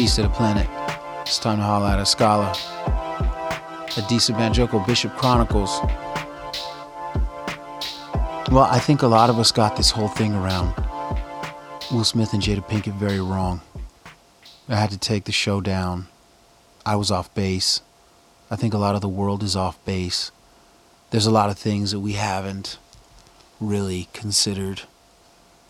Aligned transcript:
Peace 0.00 0.14
to 0.16 0.22
the 0.22 0.30
planet. 0.30 0.66
It's 1.20 1.38
time 1.38 1.58
to 1.58 1.62
holler 1.62 1.88
at 1.88 1.98
a 1.98 2.06
scholar. 2.06 2.46
Adisa 3.98 4.34
Banjoko, 4.34 4.86
Bishop 4.86 5.14
Chronicles. 5.18 5.78
Well, 8.50 8.64
I 8.64 8.78
think 8.78 9.02
a 9.02 9.06
lot 9.06 9.28
of 9.28 9.38
us 9.38 9.52
got 9.52 9.76
this 9.76 9.90
whole 9.90 10.08
thing 10.08 10.34
around 10.34 10.74
Will 11.92 12.04
Smith 12.04 12.32
and 12.32 12.42
Jada 12.42 12.66
Pinkett 12.66 12.94
very 12.94 13.20
wrong. 13.20 13.60
I 14.70 14.76
had 14.76 14.90
to 14.90 14.98
take 14.98 15.24
the 15.24 15.32
show 15.32 15.60
down. 15.60 16.08
I 16.86 16.96
was 16.96 17.10
off 17.10 17.34
base. 17.34 17.82
I 18.50 18.56
think 18.56 18.72
a 18.72 18.78
lot 18.78 18.94
of 18.94 19.02
the 19.02 19.08
world 19.08 19.42
is 19.42 19.54
off 19.54 19.84
base. 19.84 20.30
There's 21.10 21.26
a 21.26 21.30
lot 21.30 21.50
of 21.50 21.58
things 21.58 21.90
that 21.90 22.00
we 22.00 22.14
haven't 22.14 22.78
really 23.60 24.08
considered 24.14 24.84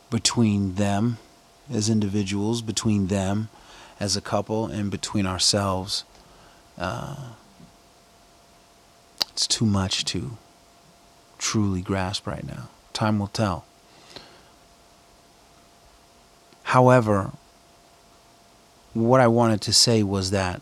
between 0.09 0.77
them 0.77 1.19
as 1.69 1.91
individuals, 1.91 2.63
between 2.63 3.09
them 3.09 3.49
as 4.01 4.17
a 4.17 4.21
couple, 4.21 4.67
and 4.67 4.91
between 4.91 5.27
ourselves. 5.27 6.05
Uh, 6.79 7.35
it's 9.31 9.47
too 9.47 9.67
much 9.67 10.05
to 10.07 10.39
truly 11.39 11.83
grasp 11.83 12.27
right 12.27 12.45
now. 12.45 12.69
Time 12.93 13.19
will 13.19 13.29
tell. 13.29 13.65
However, 16.65 17.33
what 18.95 19.21
I 19.21 19.27
wanted 19.27 19.61
to 19.63 19.73
say 19.73 20.03
was 20.03 20.31
that 20.31 20.61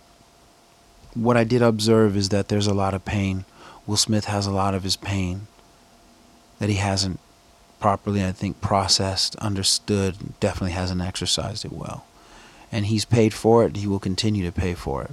what 1.14 1.36
I 1.36 1.44
did 1.44 1.62
observe 1.62 2.16
is 2.16 2.28
that 2.30 2.48
there's 2.48 2.66
a 2.66 2.74
lot 2.74 2.94
of 2.94 3.04
pain. 3.04 3.44
Will 3.86 3.96
Smith 3.96 4.26
has 4.26 4.46
a 4.46 4.50
lot 4.50 4.74
of 4.74 4.82
his 4.82 4.96
pain 4.96 5.46
that 6.58 6.68
he 6.68 6.76
hasn't 6.76 7.20
properly, 7.80 8.24
I 8.24 8.32
think, 8.32 8.60
processed, 8.60 9.36
understood, 9.36 10.38
definitely 10.40 10.72
hasn't 10.72 11.00
exercised 11.00 11.64
it 11.64 11.72
well. 11.72 12.04
And 12.70 12.86
he's 12.86 13.04
paid 13.04 13.32
for 13.32 13.64
it, 13.64 13.76
he 13.76 13.86
will 13.86 13.98
continue 13.98 14.44
to 14.44 14.52
pay 14.52 14.74
for 14.74 15.02
it. 15.02 15.12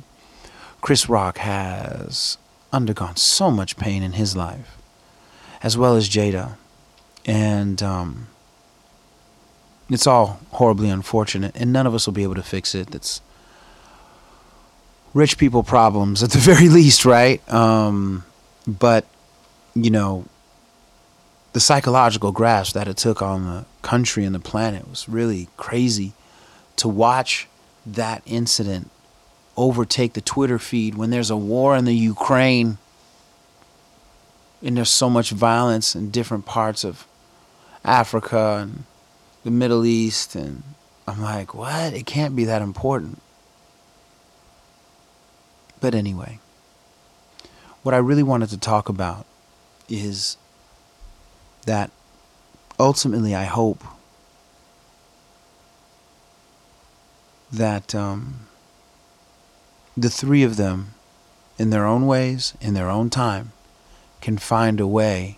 Chris 0.81 1.09
Rock 1.09 1.37
has 1.39 2.37
undergone 2.71 3.15
so 3.15 3.49
much 3.49 3.77
pain 3.77 4.03
in 4.03 4.13
his 4.13 4.35
life, 4.35 4.77
as 5.63 5.77
well 5.77 5.95
as 5.95 6.09
Jada. 6.09 6.57
And 7.25 7.81
um, 7.81 8.27
it's 9.89 10.05
all 10.05 10.39
horribly 10.51 10.89
unfortunate, 10.89 11.55
and 11.55 11.71
none 11.71 11.87
of 11.87 11.95
us 11.95 12.05
will 12.05 12.13
be 12.13 12.23
able 12.23 12.35
to 12.35 12.43
fix 12.43 12.75
it. 12.75 12.91
That's 12.91 13.21
rich 15.13 15.37
people 15.37 15.63
problems 15.63 16.21
at 16.21 16.31
the 16.31 16.37
very 16.53 16.69
least, 16.69 17.05
right? 17.05 17.41
Um, 17.51 18.25
but, 18.67 19.05
you 19.73 19.89
know, 19.89 20.25
the 21.53 21.59
psychological 21.59 22.31
grasp 22.31 22.73
that 22.73 22.87
it 22.87 22.97
took 22.97 23.21
on 23.21 23.45
the 23.45 23.65
country 23.81 24.25
and 24.25 24.35
the 24.35 24.39
planet 24.39 24.89
was 24.89 25.07
really 25.07 25.47
crazy 25.55 26.13
to 26.77 26.87
watch 26.87 27.47
that 27.85 28.21
incident 28.25 28.89
overtake 29.57 30.13
the 30.13 30.21
Twitter 30.21 30.59
feed 30.59 30.95
when 30.95 31.09
there's 31.09 31.29
a 31.29 31.37
war 31.37 31.75
in 31.75 31.85
the 31.85 31.95
Ukraine 31.95 32.77
and 34.61 34.75
there's 34.75 34.89
so 34.89 35.09
much 35.09 35.29
violence 35.29 35.95
in 35.95 36.09
different 36.09 36.45
parts 36.45 36.83
of 36.83 37.07
Africa 37.83 38.59
and 38.61 38.83
the 39.43 39.51
Middle 39.51 39.85
East 39.85 40.35
and 40.35 40.63
I'm 41.07 41.21
like, 41.21 41.53
what? 41.53 41.93
It 41.93 42.05
can't 42.05 42.35
be 42.35 42.45
that 42.45 42.61
important. 42.61 43.21
But 45.79 45.93
anyway, 45.93 46.39
what 47.83 47.93
I 47.93 47.99
really 47.99 48.23
wanted 48.23 48.49
to 48.49 48.57
talk 48.57 48.89
about 48.89 49.25
is 49.87 50.37
that 51.67 51.91
ultimately 52.79 53.35
I 53.35 53.43
hope 53.43 53.83
that 57.51 57.93
um, 57.95 58.47
the 59.95 60.09
three 60.09 60.43
of 60.43 60.57
them, 60.57 60.93
in 61.57 61.69
their 61.69 61.85
own 61.85 62.05
ways, 62.05 62.53
in 62.59 62.73
their 62.73 62.89
own 62.89 63.09
time, 63.09 63.51
can 64.21 64.37
find 64.37 64.79
a 64.79 64.87
way 64.87 65.37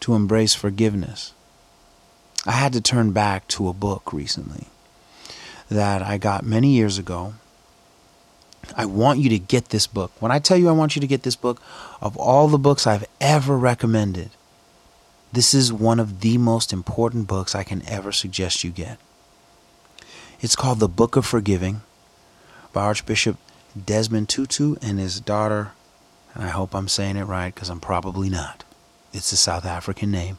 to 0.00 0.14
embrace 0.14 0.54
forgiveness. 0.54 1.32
I 2.44 2.52
had 2.52 2.72
to 2.74 2.80
turn 2.80 3.12
back 3.12 3.48
to 3.48 3.68
a 3.68 3.72
book 3.72 4.12
recently 4.12 4.66
that 5.70 6.02
I 6.02 6.18
got 6.18 6.44
many 6.44 6.68
years 6.68 6.98
ago. 6.98 7.34
I 8.76 8.84
want 8.86 9.20
you 9.20 9.28
to 9.30 9.38
get 9.38 9.70
this 9.70 9.86
book. 9.86 10.12
When 10.20 10.32
I 10.32 10.38
tell 10.38 10.56
you 10.56 10.68
I 10.68 10.72
want 10.72 10.96
you 10.96 11.00
to 11.00 11.06
get 11.06 11.22
this 11.22 11.36
book, 11.36 11.60
of 12.00 12.16
all 12.16 12.48
the 12.48 12.58
books 12.58 12.86
I've 12.86 13.06
ever 13.20 13.56
recommended, 13.56 14.30
this 15.32 15.54
is 15.54 15.72
one 15.72 15.98
of 15.98 16.20
the 16.20 16.38
most 16.38 16.72
important 16.72 17.26
books 17.26 17.54
I 17.54 17.64
can 17.64 17.86
ever 17.88 18.12
suggest 18.12 18.64
you 18.64 18.70
get. 18.70 18.98
It's 20.40 20.56
called 20.56 20.80
The 20.80 20.88
Book 20.88 21.16
of 21.16 21.24
Forgiving 21.24 21.80
by 22.72 22.82
Archbishop 22.82 23.38
Desmond 23.84 24.28
Tutu 24.28 24.76
and 24.82 24.98
his 24.98 25.18
daughter, 25.18 25.72
and 26.34 26.44
I 26.44 26.48
hope 26.48 26.74
I'm 26.74 26.88
saying 26.88 27.16
it 27.16 27.24
right 27.24 27.54
because 27.54 27.70
I'm 27.70 27.80
probably 27.80 28.28
not. 28.28 28.62
It's 29.14 29.32
a 29.32 29.36
South 29.36 29.64
African 29.64 30.10
name. 30.10 30.38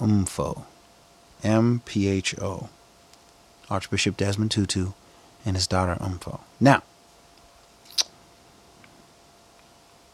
Mpho. 0.00 0.64
M 1.44 1.82
P 1.84 2.08
H 2.08 2.36
O. 2.40 2.68
Archbishop 3.70 4.16
Desmond 4.16 4.50
Tutu 4.50 4.92
and 5.46 5.56
his 5.56 5.68
daughter 5.68 5.94
Mpho. 6.00 6.40
Now, 6.58 6.82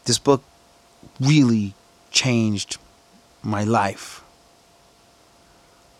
this 0.04 0.18
book 0.18 0.44
really 1.18 1.74
changed 2.10 2.76
my 3.42 3.64
life. 3.64 4.22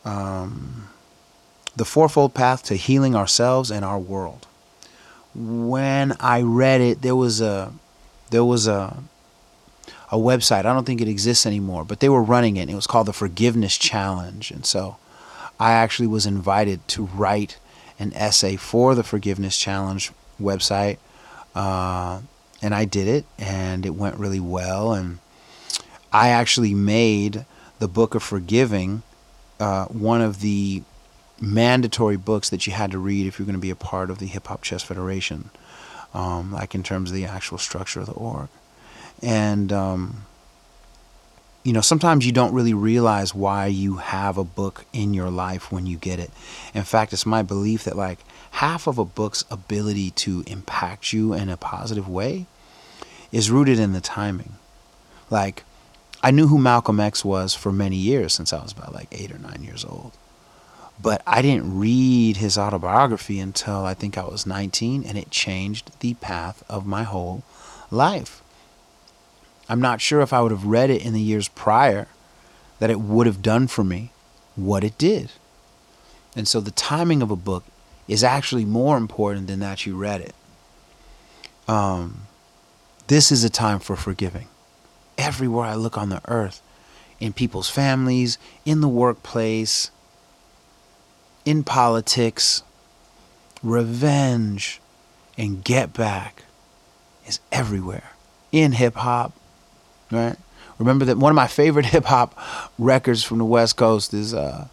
Um, 0.04 0.90
the 1.78 1.84
Fourfold 1.84 2.34
Path 2.34 2.64
to 2.64 2.74
Healing 2.74 3.14
Ourselves 3.14 3.70
and 3.70 3.84
Our 3.84 4.00
World. 4.00 4.46
When 5.34 6.12
I 6.18 6.42
read 6.42 6.80
it, 6.80 7.02
there 7.02 7.14
was 7.14 7.40
a 7.40 7.72
there 8.30 8.44
was 8.44 8.66
a 8.66 8.96
a 10.10 10.16
website. 10.16 10.60
I 10.60 10.74
don't 10.74 10.84
think 10.84 11.00
it 11.00 11.08
exists 11.08 11.46
anymore, 11.46 11.84
but 11.84 12.00
they 12.00 12.08
were 12.08 12.22
running 12.22 12.56
it. 12.56 12.68
it 12.68 12.74
was 12.74 12.88
called 12.88 13.06
the 13.06 13.12
Forgiveness 13.12 13.78
Challenge, 13.78 14.50
and 14.50 14.66
so 14.66 14.96
I 15.60 15.72
actually 15.72 16.08
was 16.08 16.26
invited 16.26 16.86
to 16.88 17.04
write 17.04 17.58
an 18.00 18.12
essay 18.14 18.56
for 18.56 18.96
the 18.96 19.04
Forgiveness 19.04 19.56
Challenge 19.56 20.10
website, 20.40 20.98
uh, 21.54 22.20
and 22.60 22.74
I 22.74 22.86
did 22.86 23.06
it, 23.06 23.24
and 23.38 23.86
it 23.86 23.94
went 23.94 24.16
really 24.16 24.40
well. 24.40 24.94
And 24.94 25.20
I 26.12 26.30
actually 26.30 26.74
made 26.74 27.44
the 27.78 27.88
Book 27.88 28.16
of 28.16 28.22
Forgiving 28.24 29.02
uh, 29.60 29.84
one 29.86 30.20
of 30.20 30.40
the 30.40 30.82
mandatory 31.40 32.16
books 32.16 32.50
that 32.50 32.66
you 32.66 32.72
had 32.72 32.90
to 32.90 32.98
read 32.98 33.26
if 33.26 33.38
you're 33.38 33.46
going 33.46 33.54
to 33.54 33.60
be 33.60 33.70
a 33.70 33.76
part 33.76 34.10
of 34.10 34.18
the 34.18 34.26
Hip 34.26 34.46
Hop 34.48 34.62
Chess 34.62 34.82
Federation, 34.82 35.50
um, 36.14 36.52
like 36.52 36.74
in 36.74 36.82
terms 36.82 37.10
of 37.10 37.16
the 37.16 37.24
actual 37.24 37.58
structure 37.58 38.00
of 38.00 38.06
the 38.06 38.12
org. 38.12 38.48
And, 39.22 39.72
um, 39.72 40.26
you 41.64 41.72
know, 41.72 41.80
sometimes 41.80 42.24
you 42.24 42.32
don't 42.32 42.54
really 42.54 42.74
realize 42.74 43.34
why 43.34 43.66
you 43.66 43.96
have 43.96 44.38
a 44.38 44.44
book 44.44 44.84
in 44.92 45.12
your 45.12 45.30
life 45.30 45.70
when 45.70 45.86
you 45.86 45.96
get 45.96 46.18
it. 46.18 46.30
In 46.74 46.84
fact, 46.84 47.12
it's 47.12 47.26
my 47.26 47.42
belief 47.42 47.84
that, 47.84 47.96
like, 47.96 48.20
half 48.52 48.86
of 48.86 48.98
a 48.98 49.04
book's 49.04 49.44
ability 49.50 50.10
to 50.12 50.44
impact 50.46 51.12
you 51.12 51.34
in 51.34 51.48
a 51.48 51.56
positive 51.56 52.08
way 52.08 52.46
is 53.30 53.50
rooted 53.50 53.78
in 53.78 53.92
the 53.92 54.00
timing. 54.00 54.54
Like, 55.30 55.64
I 56.22 56.30
knew 56.30 56.48
who 56.48 56.58
Malcolm 56.58 56.98
X 56.98 57.24
was 57.24 57.54
for 57.54 57.70
many 57.70 57.96
years 57.96 58.34
since 58.34 58.52
I 58.52 58.62
was 58.62 58.72
about 58.72 58.94
like 58.94 59.08
eight 59.12 59.30
or 59.30 59.38
nine 59.38 59.62
years 59.62 59.84
old. 59.84 60.12
But 61.00 61.22
I 61.26 61.42
didn't 61.42 61.78
read 61.78 62.38
his 62.38 62.58
autobiography 62.58 63.38
until 63.38 63.84
I 63.84 63.94
think 63.94 64.18
I 64.18 64.24
was 64.24 64.46
19, 64.46 65.04
and 65.04 65.16
it 65.16 65.30
changed 65.30 65.92
the 66.00 66.14
path 66.14 66.64
of 66.68 66.86
my 66.86 67.04
whole 67.04 67.44
life. 67.90 68.42
I'm 69.68 69.80
not 69.80 70.00
sure 70.00 70.20
if 70.20 70.32
I 70.32 70.40
would 70.40 70.50
have 70.50 70.64
read 70.64 70.90
it 70.90 71.04
in 71.04 71.12
the 71.12 71.20
years 71.20 71.48
prior 71.48 72.08
that 72.78 72.90
it 72.90 73.00
would 73.00 73.26
have 73.26 73.42
done 73.42 73.66
for 73.66 73.84
me 73.84 74.10
what 74.56 74.82
it 74.82 74.98
did. 74.98 75.30
And 76.34 76.48
so 76.48 76.60
the 76.60 76.70
timing 76.70 77.22
of 77.22 77.30
a 77.30 77.36
book 77.36 77.64
is 78.06 78.24
actually 78.24 78.64
more 78.64 78.96
important 78.96 79.46
than 79.46 79.60
that 79.60 79.86
you 79.86 79.96
read 79.96 80.20
it. 80.20 80.34
Um, 81.68 82.22
this 83.08 83.30
is 83.30 83.44
a 83.44 83.50
time 83.50 83.78
for 83.78 83.96
forgiving 83.96 84.48
everywhere 85.18 85.66
I 85.66 85.74
look 85.74 85.98
on 85.98 86.08
the 86.08 86.22
earth 86.26 86.62
in 87.20 87.32
people's 87.32 87.68
families, 87.68 88.38
in 88.64 88.80
the 88.80 88.88
workplace, 88.88 89.90
in 91.48 91.64
politics. 91.64 92.62
Revenge 93.62 94.82
and 95.38 95.64
get 95.64 95.94
back 95.94 96.42
is 97.26 97.40
everywhere. 97.50 98.10
In 98.52 98.72
hip 98.72 98.96
hop, 98.96 99.32
right? 100.12 100.36
Remember 100.78 101.06
that 101.06 101.16
one 101.16 101.32
of 101.32 101.36
my 101.36 101.46
favorite 101.46 101.86
hip 101.94 102.04
hop 102.04 102.38
records 102.78 103.24
from 103.24 103.38
the 103.38 103.46
West 103.46 103.76
Coast 103.76 104.12
is 104.12 104.34
uh, 104.34 104.68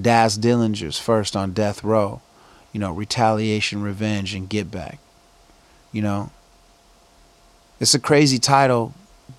Daz 0.00 0.38
Dillinger's 0.38 0.98
first 0.98 1.36
on 1.36 1.52
Death 1.52 1.84
Row. 1.84 2.22
You 2.72 2.80
know, 2.80 2.90
retaliation, 2.90 3.82
revenge, 3.82 4.34
and 4.34 4.48
get 4.48 4.70
back. 4.70 4.98
You 5.92 6.00
know, 6.00 6.32
it's 7.78 7.94
a 7.94 8.00
crazy 8.00 8.38
title, 8.38 8.94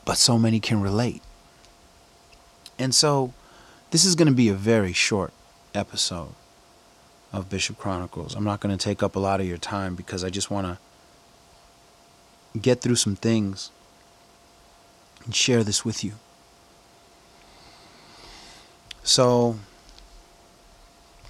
but 0.05 0.17
so 0.17 0.37
many 0.37 0.59
can 0.59 0.81
relate. 0.81 1.23
And 2.77 2.93
so, 2.93 3.33
this 3.89 4.05
is 4.05 4.15
going 4.15 4.27
to 4.27 4.33
be 4.33 4.49
a 4.49 4.53
very 4.53 4.93
short 4.93 5.33
episode. 5.73 6.35
Of 7.35 7.49
Bishop 7.49 7.77
Chronicles. 7.77 8.33
I'm 8.35 8.43
not 8.43 8.61
going 8.61 8.75
to 8.75 8.83
take 8.83 9.03
up 9.03 9.15
a 9.15 9.19
lot 9.19 9.41
of 9.41 9.47
your 9.47 9.57
time 9.57 9.95
because 9.95 10.23
I 10.23 10.29
just 10.29 10.49
want 10.49 10.67
to 10.67 12.59
get 12.59 12.81
through 12.81 12.95
some 12.95 13.15
things 13.15 13.71
and 15.25 15.35
share 15.35 15.63
this 15.63 15.83
with 15.83 16.03
you. 16.03 16.13
So, 19.03 19.57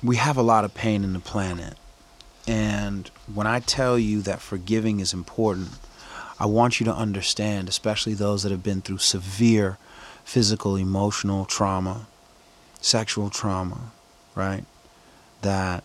we 0.03 0.17
have 0.17 0.37
a 0.37 0.41
lot 0.43 0.63
of 0.63 0.73
pain 0.73 1.03
in 1.03 1.13
the 1.13 1.19
planet. 1.19 1.73
And 2.47 3.09
when 3.33 3.47
I 3.47 3.59
tell 3.59 3.97
you 3.97 4.21
that 4.21 4.39
forgiving 4.39 4.99
is 4.99 5.13
important, 5.13 5.69
I 6.39 6.45
want 6.45 6.79
you 6.79 6.85
to 6.85 6.93
understand, 6.93 7.67
especially 7.67 8.13
those 8.13 8.43
that 8.43 8.51
have 8.51 8.63
been 8.63 8.81
through 8.81 8.99
severe 8.99 9.77
physical, 10.23 10.75
emotional 10.75 11.45
trauma, 11.45 12.07
sexual 12.79 13.29
trauma, 13.29 13.91
right? 14.35 14.65
That 15.41 15.83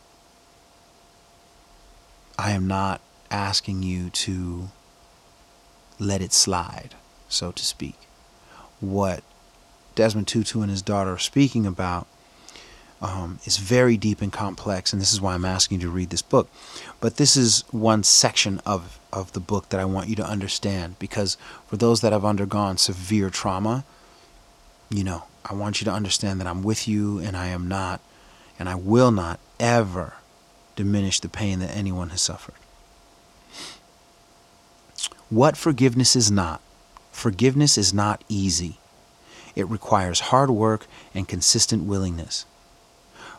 I 2.40 2.52
am 2.52 2.66
not 2.66 3.02
asking 3.30 3.82
you 3.82 4.08
to 4.08 4.70
let 5.98 6.22
it 6.22 6.32
slide, 6.32 6.94
so 7.28 7.52
to 7.52 7.62
speak. 7.66 7.96
What 8.80 9.22
Desmond 9.94 10.26
Tutu 10.26 10.62
and 10.62 10.70
his 10.70 10.80
daughter 10.80 11.12
are 11.12 11.18
speaking 11.18 11.66
about 11.66 12.06
um, 13.02 13.40
is 13.44 13.58
very 13.58 13.98
deep 13.98 14.22
and 14.22 14.32
complex, 14.32 14.90
and 14.90 15.02
this 15.02 15.12
is 15.12 15.20
why 15.20 15.34
I'm 15.34 15.44
asking 15.44 15.80
you 15.80 15.88
to 15.88 15.92
read 15.92 16.08
this 16.08 16.22
book. 16.22 16.48
But 16.98 17.16
this 17.16 17.36
is 17.36 17.62
one 17.72 18.04
section 18.04 18.62
of, 18.64 18.98
of 19.12 19.34
the 19.34 19.40
book 19.40 19.68
that 19.68 19.78
I 19.78 19.84
want 19.84 20.08
you 20.08 20.16
to 20.16 20.26
understand 20.26 20.98
because 20.98 21.36
for 21.66 21.76
those 21.76 22.00
that 22.00 22.14
have 22.14 22.24
undergone 22.24 22.78
severe 22.78 23.28
trauma, 23.28 23.84
you 24.88 25.04
know, 25.04 25.24
I 25.44 25.52
want 25.52 25.82
you 25.82 25.84
to 25.84 25.92
understand 25.92 26.40
that 26.40 26.46
I'm 26.46 26.62
with 26.62 26.88
you 26.88 27.18
and 27.18 27.36
I 27.36 27.48
am 27.48 27.68
not, 27.68 28.00
and 28.58 28.66
I 28.66 28.76
will 28.76 29.10
not 29.10 29.40
ever 29.58 30.14
diminish 30.80 31.20
the 31.20 31.28
pain 31.28 31.58
that 31.58 31.76
anyone 31.76 32.08
has 32.08 32.22
suffered. 32.22 32.54
What 35.28 35.56
forgiveness 35.56 36.16
is 36.16 36.30
not. 36.30 36.60
Forgiveness 37.12 37.76
is 37.76 37.92
not 37.92 38.24
easy. 38.28 38.78
It 39.54 39.68
requires 39.68 40.20
hard 40.20 40.50
work 40.50 40.86
and 41.14 41.28
consistent 41.28 41.84
willingness. 41.84 42.46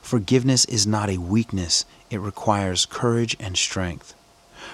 Forgiveness 0.02 0.66
is 0.66 0.86
not 0.86 1.10
a 1.10 1.18
weakness, 1.18 1.86
it 2.10 2.20
requires 2.20 2.86
courage 2.86 3.36
and 3.40 3.58
strength. 3.58 4.14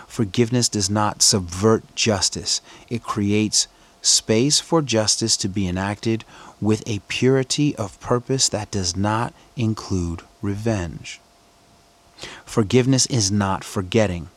Forgiveness 0.08 0.68
does 0.68 0.90
not 0.90 1.22
subvert 1.22 1.96
justice, 1.96 2.62
it 2.90 3.04
creates 3.04 3.68
space 4.02 4.60
for 4.60 4.82
justice 4.82 5.38
to 5.38 5.48
be 5.48 5.68
enacted 5.68 6.24
with 6.62 6.84
a 6.88 7.00
purity 7.08 7.76
of 7.76 8.00
purpose 8.00 8.50
that 8.50 8.72
does 8.72 8.96
not 8.96 9.34
include 9.56 10.22
revenge. 10.42 11.20
Forgiveness 12.46 13.06
is 13.08 13.32
not 13.32 13.64
forgetting, 13.64 14.30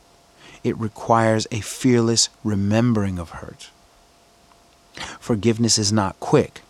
it 0.63 0.77
requires 0.77 1.47
a 1.51 1.61
fearless 1.61 2.29
remembering 2.43 3.17
of 3.17 3.31
hurt. 3.31 3.69
Forgiveness 5.19 5.77
is 5.77 5.91
not 5.91 6.19
quick, 6.19 6.61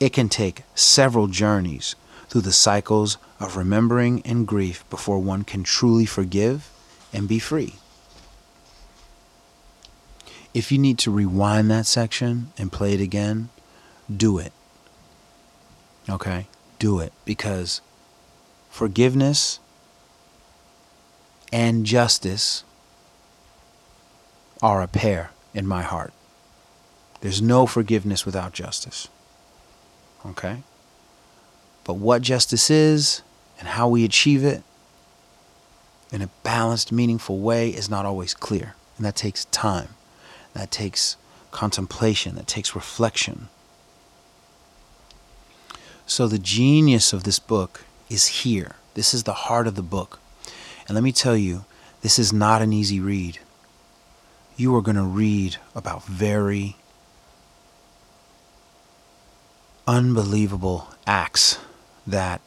it 0.00 0.12
can 0.12 0.28
take 0.28 0.62
several 0.74 1.28
journeys 1.28 1.94
through 2.28 2.42
the 2.42 2.52
cycles 2.52 3.16
of 3.38 3.56
remembering 3.56 4.22
and 4.24 4.46
grief 4.46 4.84
before 4.90 5.18
one 5.18 5.44
can 5.44 5.62
truly 5.62 6.06
forgive 6.06 6.70
and 7.12 7.28
be 7.28 7.38
free. 7.38 7.76
If 10.52 10.70
you 10.70 10.78
need 10.78 10.98
to 10.98 11.10
rewind 11.10 11.70
that 11.70 11.86
section 11.86 12.52
and 12.56 12.70
play 12.70 12.94
it 12.94 13.00
again, 13.00 13.48
do 14.14 14.38
it. 14.38 14.52
Okay? 16.08 16.48
Do 16.78 17.00
it 17.00 17.12
because 17.24 17.80
forgiveness 18.70 19.58
and 21.54 21.86
justice 21.86 22.64
are 24.60 24.82
a 24.82 24.88
pair 24.88 25.30
in 25.54 25.64
my 25.64 25.82
heart. 25.82 26.12
There's 27.20 27.40
no 27.40 27.64
forgiveness 27.64 28.26
without 28.26 28.52
justice. 28.52 29.06
Okay? 30.26 30.64
But 31.84 31.94
what 31.94 32.22
justice 32.22 32.70
is 32.70 33.22
and 33.60 33.68
how 33.68 33.86
we 33.86 34.04
achieve 34.04 34.42
it 34.42 34.64
in 36.10 36.22
a 36.22 36.30
balanced, 36.42 36.90
meaningful 36.90 37.38
way 37.38 37.68
is 37.68 37.88
not 37.88 38.04
always 38.04 38.34
clear. 38.34 38.74
And 38.96 39.06
that 39.06 39.14
takes 39.14 39.44
time, 39.46 39.90
that 40.54 40.72
takes 40.72 41.16
contemplation, 41.52 42.34
that 42.34 42.48
takes 42.48 42.74
reflection. 42.74 43.48
So, 46.04 46.26
the 46.26 46.40
genius 46.40 47.12
of 47.12 47.22
this 47.22 47.38
book 47.38 47.84
is 48.10 48.42
here. 48.42 48.74
This 48.94 49.14
is 49.14 49.22
the 49.22 49.32
heart 49.32 49.68
of 49.68 49.76
the 49.76 49.82
book. 49.82 50.18
And 50.86 50.94
let 50.94 51.04
me 51.04 51.12
tell 51.12 51.36
you, 51.36 51.64
this 52.02 52.18
is 52.18 52.32
not 52.32 52.62
an 52.62 52.72
easy 52.72 53.00
read. 53.00 53.38
You 54.56 54.74
are 54.76 54.82
going 54.82 54.96
to 54.96 55.02
read 55.02 55.56
about 55.74 56.04
very 56.04 56.76
unbelievable 59.86 60.88
acts 61.06 61.58
that 62.06 62.40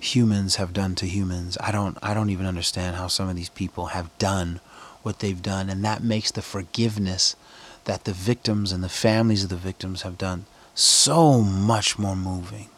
humans 0.00 0.56
have 0.56 0.72
done 0.72 0.94
to 0.96 1.06
humans. 1.06 1.56
I 1.60 1.72
don't 1.72 1.98
I 2.02 2.14
don't 2.14 2.30
even 2.30 2.46
understand 2.46 2.96
how 2.96 3.06
some 3.06 3.28
of 3.28 3.36
these 3.36 3.48
people 3.48 3.86
have 3.86 4.16
done 4.18 4.60
what 5.02 5.18
they've 5.20 5.40
done 5.40 5.70
and 5.70 5.84
that 5.84 6.02
makes 6.02 6.30
the 6.30 6.42
forgiveness 6.42 7.36
that 7.84 8.04
the 8.04 8.12
victims 8.12 8.72
and 8.72 8.82
the 8.82 8.88
families 8.88 9.44
of 9.44 9.50
the 9.50 9.56
victims 9.56 10.02
have 10.02 10.18
done 10.18 10.46
so 10.74 11.40
much 11.40 11.98
more 11.98 12.16
moving. 12.16 12.68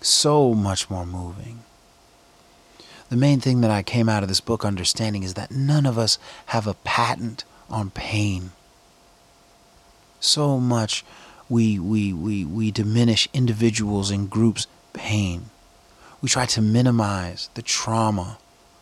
So 0.00 0.54
much 0.54 0.88
more 0.90 1.06
moving. 1.06 1.60
The 3.08 3.16
main 3.16 3.40
thing 3.40 3.62
that 3.62 3.70
I 3.70 3.82
came 3.82 4.08
out 4.08 4.22
of 4.22 4.28
this 4.28 4.40
book 4.40 4.64
understanding 4.64 5.22
is 5.22 5.34
that 5.34 5.50
none 5.50 5.86
of 5.86 5.96
us 5.96 6.18
have 6.46 6.66
a 6.66 6.74
patent 6.74 7.44
on 7.70 7.90
pain. 7.90 8.50
So 10.20 10.58
much 10.58 11.04
we, 11.48 11.78
we, 11.78 12.12
we, 12.12 12.44
we 12.44 12.70
diminish 12.70 13.26
individuals 13.32 14.10
and 14.10 14.28
groups' 14.28 14.66
pain. 14.92 15.46
We 16.20 16.28
try 16.28 16.44
to 16.46 16.60
minimize 16.60 17.48
the 17.54 17.62
trauma 17.62 18.38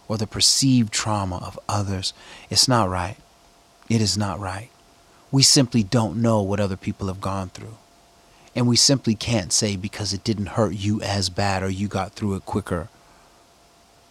or 0.08 0.16
the 0.16 0.26
perceived 0.26 0.92
trauma 0.92 1.36
of 1.36 1.58
others. 1.68 2.12
It's 2.50 2.66
not 2.66 2.88
right. 2.88 3.16
It 3.88 4.00
is 4.00 4.18
not 4.18 4.40
right. 4.40 4.70
We 5.30 5.44
simply 5.44 5.84
don't 5.84 6.20
know 6.20 6.42
what 6.42 6.58
other 6.58 6.76
people 6.76 7.06
have 7.06 7.20
gone 7.20 7.50
through. 7.50 7.76
And 8.56 8.66
we 8.66 8.76
simply 8.76 9.14
can't 9.14 9.52
say 9.52 9.76
because 9.76 10.12
it 10.12 10.24
didn't 10.24 10.46
hurt 10.46 10.74
you 10.74 11.00
as 11.02 11.28
bad 11.28 11.62
or 11.62 11.68
you 11.68 11.86
got 11.86 12.14
through 12.14 12.34
it 12.34 12.46
quicker 12.46 12.88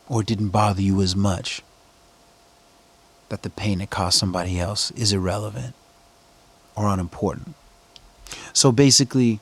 or 0.08 0.24
didn't 0.24 0.50
bother 0.50 0.82
you 0.82 1.02
as 1.02 1.16
much 1.16 1.62
that 3.30 3.42
the 3.42 3.50
pain 3.50 3.82
it 3.82 3.90
caused 3.90 4.20
somebody 4.20 4.60
else 4.60 4.92
is 4.92 5.12
irrelevant 5.12 5.74
or 6.76 6.88
unimportant. 6.88 7.56
So 8.54 8.72
basically, 8.72 9.40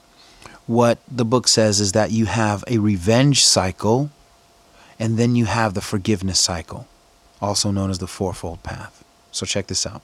what 0.65 1.00
the 1.12 1.25
book 1.25 1.48
says 1.48 1.79
is 1.79 1.91
that 1.91 2.12
you 2.12 2.25
have 2.25 2.63
a 2.67 2.77
revenge 2.77 3.43
cycle 3.43 4.10
and 4.98 5.17
then 5.17 5.36
you 5.36 5.46
have 5.46 5.74
the 5.74 5.82
forgiveness 5.82 6.39
cycle, 6.39 6.88
also 7.41 7.72
known 7.72 7.89
as 7.89 8.00
the 8.00 8.08
fourfold 8.08 8.63
path. 8.63 9.03
So 9.32 9.46
check 9.46 9.67
this 9.67 9.86
out. 9.86 10.01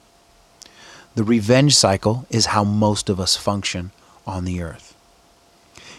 The 1.14 1.24
revenge 1.24 1.74
cycle 1.74 2.26
is 2.30 2.46
how 2.46 2.64
most 2.64 3.08
of 3.08 3.18
us 3.18 3.36
function 3.36 3.92
on 4.26 4.44
the 4.44 4.60
earth. 4.60 4.94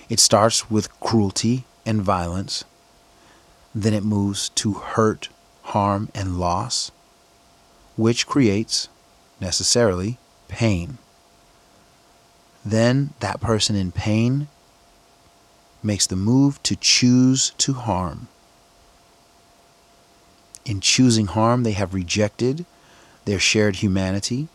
It 0.10 0.20
starts 0.20 0.70
with 0.70 1.00
cruelty 1.00 1.64
and 1.86 2.02
violence, 2.02 2.64
then 3.74 3.94
it 3.94 4.04
moves 4.04 4.50
to 4.50 4.74
hurt, 4.74 5.30
harm, 5.64 6.10
and 6.14 6.40
loss, 6.40 6.92
which 7.96 8.28
creates, 8.28 8.90
necessarily, 9.40 10.18
pain. 10.48 10.98
Then 12.66 13.14
that 13.20 13.42
person 13.42 13.76
in 13.76 13.92
pain 13.92 14.48
makes 15.82 16.06
the 16.06 16.16
move 16.16 16.62
to 16.64 16.76
choose 16.76 17.52
to 17.58 17.74
harm. 17.74 18.28
In 20.66 20.80
choosing 20.80 21.28
harm, 21.28 21.64
they 21.64 21.72
have 21.72 21.94
rejected 21.94 22.66
their 23.26 23.40
shared 23.40 23.78
humanity. 23.78 24.48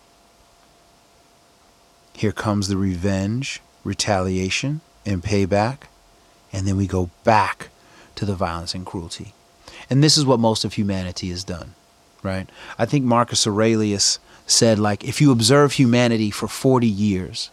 Here 2.13 2.33
comes 2.33 2.69
the 2.69 2.77
revenge, 2.77 3.61
retaliation, 3.83 4.83
and 5.05 5.23
payback. 5.23 5.89
And 6.53 6.67
then 6.67 6.77
we 6.77 6.87
go 6.87 7.11
back 7.25 7.71
to 8.17 8.25
the 8.25 8.35
violence 8.35 8.75
and 8.75 8.85
cruelty. 8.85 9.33
And 9.89 10.03
this 10.03 10.19
is 10.19 10.27
what 10.27 10.41
most 10.41 10.65
of 10.65 10.75
humanity 10.75 11.31
has 11.31 11.45
done, 11.45 11.75
right? 12.23 12.49
I 12.79 12.85
think 12.87 13.05
Marcus 13.05 13.47
Aurelius 13.47 14.19
said, 14.47 14.79
like, 14.79 15.05
if 15.05 15.21
you 15.21 15.31
observe 15.31 15.73
humanity 15.73 16.31
for 16.31 16.49
40 16.49 16.87
years, 16.87 17.51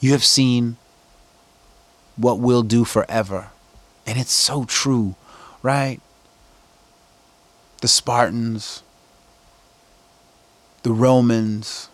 you 0.00 0.12
have 0.12 0.24
seen 0.24 0.76
what 2.16 2.38
we'll 2.38 2.62
do 2.62 2.84
forever. 2.84 3.48
And 4.06 4.18
it's 4.18 4.32
so 4.32 4.64
true, 4.64 5.16
right? 5.62 6.00
The 7.80 7.88
Spartans, 7.88 8.82
the 10.82 10.92
Romans, 10.92 11.88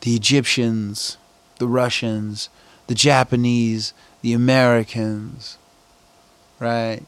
the 0.00 0.14
Egyptians, 0.14 1.16
the 1.58 1.68
Russians, 1.68 2.48
the 2.86 2.94
Japanese, 2.94 3.94
the 4.22 4.32
Americans, 4.32 5.58
right? 6.60 7.02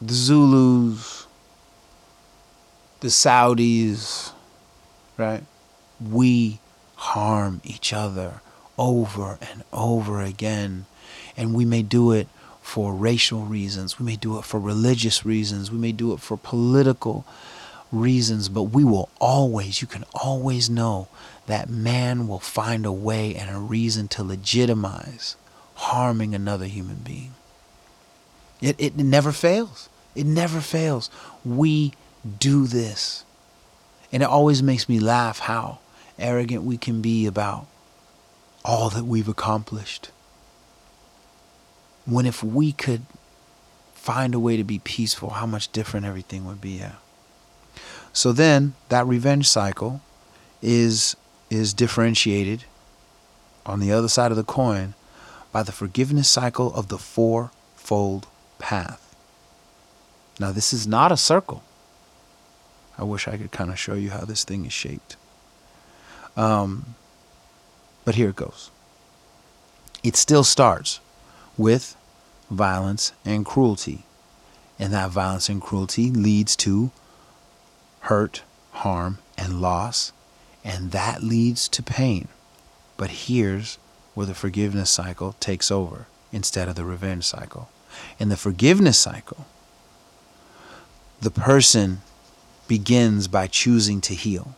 The 0.00 0.14
Zulus, 0.14 1.26
the 3.00 3.08
Saudis, 3.08 4.32
right? 5.16 5.44
We 6.00 6.58
harm 6.96 7.60
each 7.62 7.92
other 7.92 8.40
over 8.78 9.38
and 9.40 9.62
over 9.72 10.20
again. 10.20 10.86
And 11.36 11.54
we 11.54 11.64
may 11.64 11.82
do 11.82 12.10
it 12.12 12.28
for 12.60 12.94
racial 12.94 13.42
reasons, 13.42 13.98
we 13.98 14.06
may 14.06 14.16
do 14.16 14.38
it 14.38 14.44
for 14.44 14.58
religious 14.60 15.26
reasons, 15.26 15.70
we 15.70 15.78
may 15.78 15.92
do 15.92 16.12
it 16.12 16.20
for 16.20 16.36
political 16.36 17.26
reasons, 17.90 18.48
but 18.48 18.64
we 18.64 18.84
will 18.84 19.08
always, 19.20 19.82
you 19.82 19.88
can 19.88 20.04
always 20.14 20.70
know 20.70 21.08
that 21.46 21.68
man 21.68 22.28
will 22.28 22.38
find 22.38 22.86
a 22.86 22.92
way 22.92 23.34
and 23.34 23.50
a 23.50 23.58
reason 23.58 24.06
to 24.08 24.22
legitimize 24.22 25.36
harming 25.74 26.34
another 26.34 26.66
human 26.66 26.96
being. 26.96 27.34
It, 28.62 28.76
it 28.78 28.96
never 28.96 29.32
fails. 29.32 29.90
It 30.14 30.24
never 30.24 30.60
fails. 30.60 31.10
We 31.44 31.92
do 32.38 32.66
this. 32.66 33.24
And 34.12 34.22
it 34.22 34.28
always 34.28 34.62
makes 34.62 34.88
me 34.88 35.00
laugh 35.00 35.40
how 35.40 35.80
arrogant 36.18 36.62
we 36.62 36.76
can 36.76 37.02
be 37.02 37.26
about 37.26 37.66
all 38.64 38.88
that 38.90 39.04
we've 39.04 39.28
accomplished. 39.28 40.10
When 42.06 42.26
if 42.26 42.42
we 42.42 42.72
could 42.72 43.02
find 43.94 44.34
a 44.34 44.40
way 44.40 44.56
to 44.56 44.64
be 44.64 44.78
peaceful, 44.78 45.30
how 45.30 45.46
much 45.46 45.70
different 45.72 46.06
everything 46.06 46.44
would 46.44 46.60
be. 46.60 46.72
Yeah. 46.72 46.96
So 48.12 48.32
then 48.32 48.74
that 48.88 49.06
revenge 49.06 49.48
cycle 49.48 50.00
is 50.60 51.16
is 51.50 51.74
differentiated 51.74 52.64
on 53.66 53.80
the 53.80 53.92
other 53.92 54.08
side 54.08 54.30
of 54.30 54.36
the 54.36 54.44
coin 54.44 54.94
by 55.52 55.62
the 55.62 55.72
forgiveness 55.72 56.28
cycle 56.28 56.74
of 56.74 56.88
the 56.88 56.98
fourfold 56.98 58.26
path. 58.62 59.14
Now 60.40 60.52
this 60.52 60.72
is 60.72 60.86
not 60.86 61.12
a 61.12 61.16
circle. 61.16 61.62
I 62.96 63.04
wish 63.04 63.28
I 63.28 63.36
could 63.36 63.52
kind 63.52 63.70
of 63.70 63.78
show 63.78 63.94
you 63.94 64.10
how 64.10 64.24
this 64.24 64.44
thing 64.44 64.64
is 64.64 64.72
shaped. 64.72 65.16
Um, 66.36 66.94
but 68.04 68.14
here 68.14 68.30
it 68.30 68.36
goes. 68.36 68.70
It 70.02 70.16
still 70.16 70.44
starts 70.44 71.00
with 71.58 71.96
violence 72.50 73.12
and 73.24 73.44
cruelty. 73.44 74.04
And 74.78 74.92
that 74.92 75.10
violence 75.10 75.48
and 75.48 75.60
cruelty 75.60 76.10
leads 76.10 76.56
to 76.56 76.90
hurt, 78.00 78.42
harm, 78.72 79.18
and 79.36 79.60
loss. 79.60 80.12
And 80.64 80.92
that 80.92 81.22
leads 81.22 81.68
to 81.68 81.82
pain. 81.82 82.28
But 82.96 83.10
here's 83.10 83.78
where 84.14 84.26
the 84.26 84.34
forgiveness 84.34 84.90
cycle 84.90 85.34
takes 85.40 85.70
over 85.70 86.06
instead 86.32 86.68
of 86.68 86.74
the 86.74 86.84
revenge 86.84 87.24
cycle. 87.24 87.68
In 88.18 88.28
the 88.28 88.36
forgiveness 88.36 88.98
cycle, 88.98 89.46
the 91.20 91.30
person 91.30 92.02
begins 92.68 93.28
by 93.28 93.46
choosing 93.46 94.00
to 94.02 94.14
heal. 94.14 94.54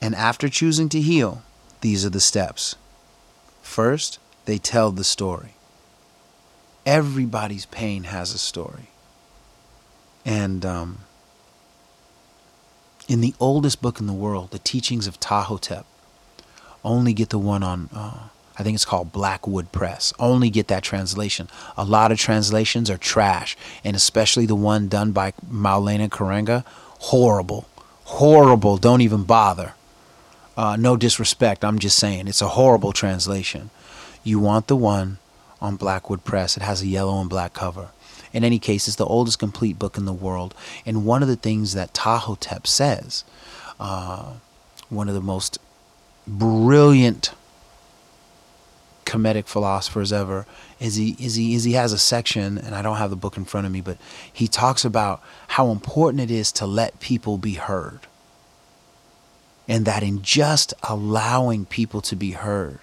And 0.00 0.14
after 0.14 0.48
choosing 0.48 0.88
to 0.90 1.00
heal, 1.00 1.42
these 1.80 2.04
are 2.04 2.10
the 2.10 2.20
steps. 2.20 2.76
First, 3.62 4.18
they 4.44 4.58
tell 4.58 4.92
the 4.92 5.04
story. 5.04 5.54
Everybody's 6.86 7.66
pain 7.66 8.04
has 8.04 8.32
a 8.32 8.38
story. 8.38 8.88
And 10.24 10.64
um, 10.64 10.98
in 13.08 13.20
the 13.20 13.34
oldest 13.40 13.82
book 13.82 14.00
in 14.00 14.06
the 14.06 14.12
world, 14.12 14.50
the 14.50 14.58
teachings 14.58 15.06
of 15.06 15.20
Ptahhotep, 15.20 15.84
only 16.84 17.12
get 17.12 17.30
the 17.30 17.38
one 17.38 17.62
on, 17.62 17.88
uh, 17.92 18.28
I 18.58 18.62
think 18.62 18.74
it's 18.74 18.84
called 18.84 19.12
Blackwood 19.12 19.70
Press. 19.70 20.12
Only 20.18 20.50
get 20.50 20.68
that 20.68 20.82
translation. 20.82 21.48
A 21.76 21.84
lot 21.84 22.10
of 22.10 22.18
translations 22.18 22.90
are 22.90 22.98
trash, 22.98 23.56
and 23.84 23.94
especially 23.94 24.46
the 24.46 24.56
one 24.56 24.88
done 24.88 25.12
by 25.12 25.32
Maulana 25.50 26.08
Karenga, 26.08 26.64
horrible. 26.98 27.68
Horrible. 28.04 28.76
Don't 28.78 29.00
even 29.00 29.22
bother. 29.22 29.74
Uh, 30.56 30.74
no 30.74 30.96
disrespect, 30.96 31.64
I'm 31.64 31.78
just 31.78 31.96
saying 31.96 32.26
it's 32.26 32.42
a 32.42 32.48
horrible 32.48 32.92
translation. 32.92 33.70
You 34.24 34.40
want 34.40 34.66
the 34.66 34.74
one 34.74 35.18
on 35.60 35.76
Blackwood 35.76 36.24
Press. 36.24 36.56
It 36.56 36.64
has 36.64 36.82
a 36.82 36.86
yellow 36.88 37.20
and 37.20 37.30
black 37.30 37.52
cover. 37.52 37.90
In 38.32 38.42
any 38.42 38.58
case, 38.58 38.88
it's 38.88 38.96
the 38.96 39.06
oldest 39.06 39.38
complete 39.38 39.78
book 39.78 39.96
in 39.96 40.04
the 40.04 40.12
world. 40.12 40.54
And 40.84 41.04
one 41.04 41.22
of 41.22 41.28
the 41.28 41.36
things 41.36 41.74
that 41.74 41.94
Ptahhotep 41.94 42.66
says, 42.66 43.22
uh, 43.78 44.32
one 44.88 45.08
of 45.08 45.14
the 45.14 45.20
most 45.20 45.58
brilliant 46.26 47.30
Kemetic 49.08 49.46
philosophers 49.46 50.12
ever, 50.12 50.44
is 50.78 50.96
he 50.96 51.16
is 51.18 51.34
he 51.34 51.54
is 51.54 51.64
he 51.64 51.72
has 51.72 51.94
a 51.94 51.98
section, 51.98 52.58
and 52.58 52.74
I 52.74 52.82
don't 52.82 52.98
have 52.98 53.08
the 53.08 53.16
book 53.16 53.38
in 53.38 53.46
front 53.46 53.66
of 53.66 53.72
me, 53.72 53.80
but 53.80 53.96
he 54.30 54.46
talks 54.46 54.84
about 54.84 55.22
how 55.48 55.70
important 55.70 56.20
it 56.20 56.30
is 56.30 56.52
to 56.52 56.66
let 56.66 57.00
people 57.00 57.38
be 57.38 57.54
heard 57.54 58.00
and 59.66 59.86
that 59.86 60.02
in 60.02 60.20
just 60.22 60.74
allowing 60.82 61.64
people 61.64 62.02
to 62.02 62.16
be 62.16 62.32
heard, 62.32 62.80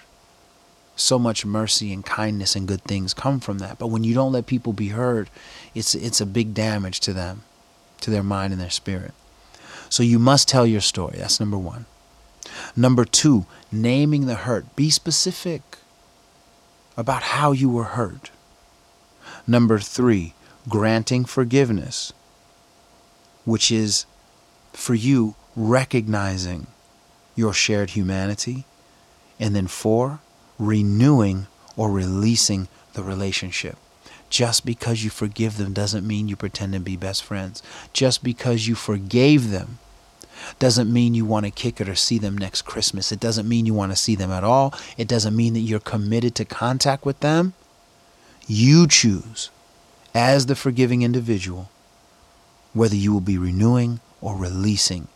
so 0.96 1.20
much 1.20 1.46
mercy 1.46 1.94
and 1.94 2.04
kindness 2.04 2.56
and 2.56 2.68
good 2.68 2.84
things 2.84 3.14
come 3.14 3.40
from 3.40 3.60
that. 3.60 3.78
But 3.78 3.88
when 3.88 4.04
you 4.04 4.16
don't 4.16 4.32
let 4.32 4.48
people 4.48 4.74
be 4.74 4.90
heard, 4.90 5.30
it's 5.76 5.94
it's 5.94 6.22
a 6.22 6.26
big 6.26 6.56
damage 6.56 7.02
to 7.02 7.14
them, 7.14 7.44
to 8.02 8.10
their 8.10 8.24
mind 8.24 8.52
and 8.52 8.62
their 8.62 8.72
spirit. 8.72 9.14
So 9.90 10.02
you 10.02 10.18
must 10.18 10.48
tell 10.48 10.66
your 10.66 10.82
story. 10.82 11.18
That's 11.20 11.40
number 11.40 11.58
1. 11.58 11.86
Number 12.76 13.06
2, 13.06 13.46
naming 13.72 14.26
the 14.26 14.36
hurt. 14.36 14.76
Be 14.76 14.90
specific 14.90 15.78
about 16.98 17.24
how 17.24 17.52
you 17.52 17.70
were 17.70 17.84
hurt. 17.84 18.32
Number 19.48 19.80
3, 19.80 20.34
granting 20.68 21.26
forgiveness, 21.26 22.14
which 23.44 23.72
is 23.72 24.06
for 24.74 24.96
you 24.96 25.36
recognizing 25.56 26.68
your 27.36 27.54
shared 27.54 27.92
humanity. 27.92 28.66
And 29.40 29.56
then 29.56 29.68
four, 29.68 30.20
renewing 30.58 31.48
or 31.76 31.92
releasing 31.92 32.68
the 32.94 33.04
relationship. 33.04 33.78
Just 34.30 34.66
because 34.66 35.04
you 35.04 35.10
forgive 35.10 35.58
them 35.58 35.74
doesn't 35.74 36.08
mean 36.08 36.28
you 36.28 36.36
pretend 36.36 36.74
to 36.74 36.80
be 36.80 36.98
best 36.98 37.24
friends. 37.24 37.62
Just 37.94 38.24
because 38.24 38.68
you 38.68 38.76
forgave 38.76 39.52
them 39.52 39.80
doesn't 40.60 40.92
mean 40.92 41.14
you 41.14 41.26
want 41.26 41.46
to 41.46 41.52
kick 41.52 41.80
it 41.82 41.90
or 41.90 41.96
see 41.96 42.18
them 42.18 42.38
next 42.38 42.64
Christmas. 42.64 43.12
It 43.12 43.20
doesn't 43.20 43.48
mean 43.48 43.66
you 43.66 43.74
want 43.74 43.92
to 43.92 43.96
see 43.96 44.16
them 44.16 44.32
at 44.32 44.44
all. 44.44 44.74
It 44.98 45.08
doesn't 45.08 45.36
mean 45.36 45.54
that 45.54 45.60
you're 45.60 45.80
committed 45.80 46.36
to 46.36 46.46
contact 46.46 47.06
with 47.06 47.20
them. 47.20 47.54
You 48.48 48.88
choose, 48.88 49.50
as 50.14 50.46
the 50.46 50.56
forgiving 50.56 51.02
individual, 51.02 51.70
whether 52.74 52.96
you 52.96 53.14
will 53.14 53.22
be 53.22 53.38
renewing 53.38 54.02
or 54.22 54.36
releasing 54.36 55.08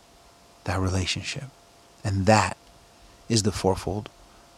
that 0.64 0.80
relationship. 0.80 1.44
And 2.02 2.26
that 2.26 2.56
is 3.28 3.42
the 3.42 3.52
fourfold 3.52 4.08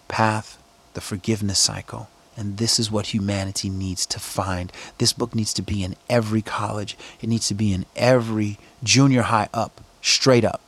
path, 0.09 0.62
the 0.95 1.00
forgiveness 1.00 1.59
cycle. 1.59 2.09
And 2.37 2.57
this 2.57 2.78
is 2.78 2.90
what 2.90 3.12
humanity 3.12 3.69
needs 3.69 4.07
to 4.07 4.19
find. 4.19 4.73
This 4.99 5.12
book 5.12 5.35
needs 5.35 5.52
to 5.54 5.62
be 5.62 5.85
in 5.85 5.97
every 6.09 6.42
college, 6.42 6.97
it 7.21 7.28
needs 7.28 7.49
to 7.49 7.54
be 7.54 7.73
in 7.73 7.85
every 7.95 8.59
junior 8.83 9.23
high 9.23 9.49
up, 9.52 9.83
straight 10.02 10.44
up. 10.44 10.61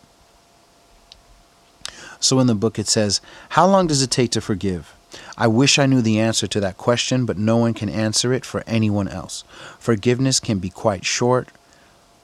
So 2.19 2.41
in 2.41 2.47
the 2.47 2.55
book 2.55 2.79
it 2.79 2.89
says, 2.89 3.21
How 3.51 3.67
long 3.67 3.87
does 3.87 4.01
it 4.01 4.11
take 4.11 4.31
to 4.31 4.41
forgive? 4.41 4.95
I 5.37 5.47
wish 5.47 5.79
I 5.79 5.87
knew 5.87 6.01
the 6.01 6.19
answer 6.19 6.47
to 6.47 6.61
that 6.61 6.79
question, 6.79 7.27
but 7.27 7.37
no 7.37 7.57
one 7.57 7.75
can 7.75 7.89
answer 7.89 8.33
it 8.33 8.45
for 8.45 8.65
anyone 8.67 9.09
else. 9.09 9.45
Forgiveness 9.79 10.41
can 10.41 10.59
be 10.59 10.71
quite 10.71 11.05
short, 11.05 11.49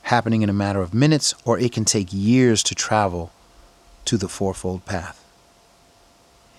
happening 0.03 0.43
in 0.43 0.49
a 0.49 0.55
matter 0.55 0.81
of 0.81 0.95
minutes, 0.95 1.35
or 1.45 1.59
it 1.59 1.73
can 1.73 1.85
take 1.85 2.09
years 2.11 2.63
to 2.65 2.75
travel 2.75 3.31
to 4.07 4.17
the 4.17 4.29
fourfold 4.29 4.87
path. 4.87 5.23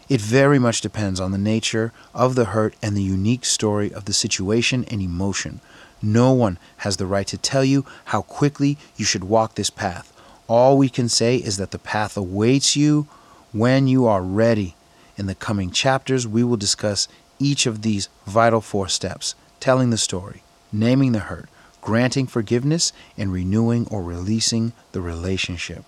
It 0.07 0.21
very 0.21 0.59
much 0.59 0.81
depends 0.81 1.19
on 1.19 1.31
the 1.31 1.37
nature 1.37 1.93
of 2.13 2.35
the 2.35 2.45
hurt 2.45 2.75
and 2.81 2.95
the 2.95 3.03
unique 3.03 3.45
story 3.45 3.93
of 3.93 4.05
the 4.05 4.13
situation 4.13 4.83
and 4.89 5.01
emotion. 5.01 5.61
No 6.01 6.33
one 6.33 6.59
has 6.77 6.97
the 6.97 7.05
right 7.05 7.27
to 7.27 7.37
tell 7.37 7.63
you 7.63 7.85
how 8.05 8.21
quickly 8.21 8.77
you 8.97 9.05
should 9.05 9.23
walk 9.23 9.55
this 9.55 9.69
path. 9.69 10.11
All 10.51 10.77
we 10.77 10.89
can 10.89 11.07
say 11.07 11.37
is 11.37 11.55
that 11.55 11.71
the 11.71 11.79
path 11.79 12.17
awaits 12.17 12.75
you 12.75 13.07
when 13.53 13.87
you 13.87 14.05
are 14.05 14.21
ready. 14.21 14.75
In 15.15 15.27
the 15.27 15.33
coming 15.33 15.71
chapters, 15.71 16.27
we 16.27 16.43
will 16.43 16.57
discuss 16.57 17.07
each 17.39 17.65
of 17.65 17.83
these 17.83 18.09
vital 18.27 18.59
four 18.59 18.89
steps 18.89 19.33
telling 19.61 19.91
the 19.91 19.97
story, 19.97 20.43
naming 20.69 21.13
the 21.13 21.19
hurt, 21.19 21.47
granting 21.79 22.27
forgiveness, 22.27 22.91
and 23.17 23.31
renewing 23.31 23.87
or 23.89 24.03
releasing 24.03 24.73
the 24.91 24.99
relationship 24.99 25.85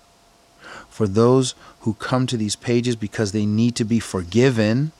for 0.88 1.06
those 1.06 1.54
who 1.80 1.92
come 1.92 2.26
to 2.26 2.38
these 2.38 2.56
pages 2.56 2.96
because 2.96 3.32
they 3.32 3.44
need 3.44 3.76
to 3.76 3.84
be 3.84 4.00
forgiven. 4.00 4.92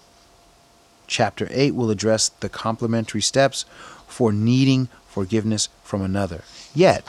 Chapter 1.07 1.49
8 1.51 1.75
will 1.75 1.89
address 1.89 2.29
the 2.29 2.51
complementary 2.51 3.23
steps 3.23 3.65
for 4.07 4.31
needing 4.31 4.91
forgiveness 5.09 5.71
from 5.83 6.03
another. 6.03 6.45
Yet, 6.75 7.03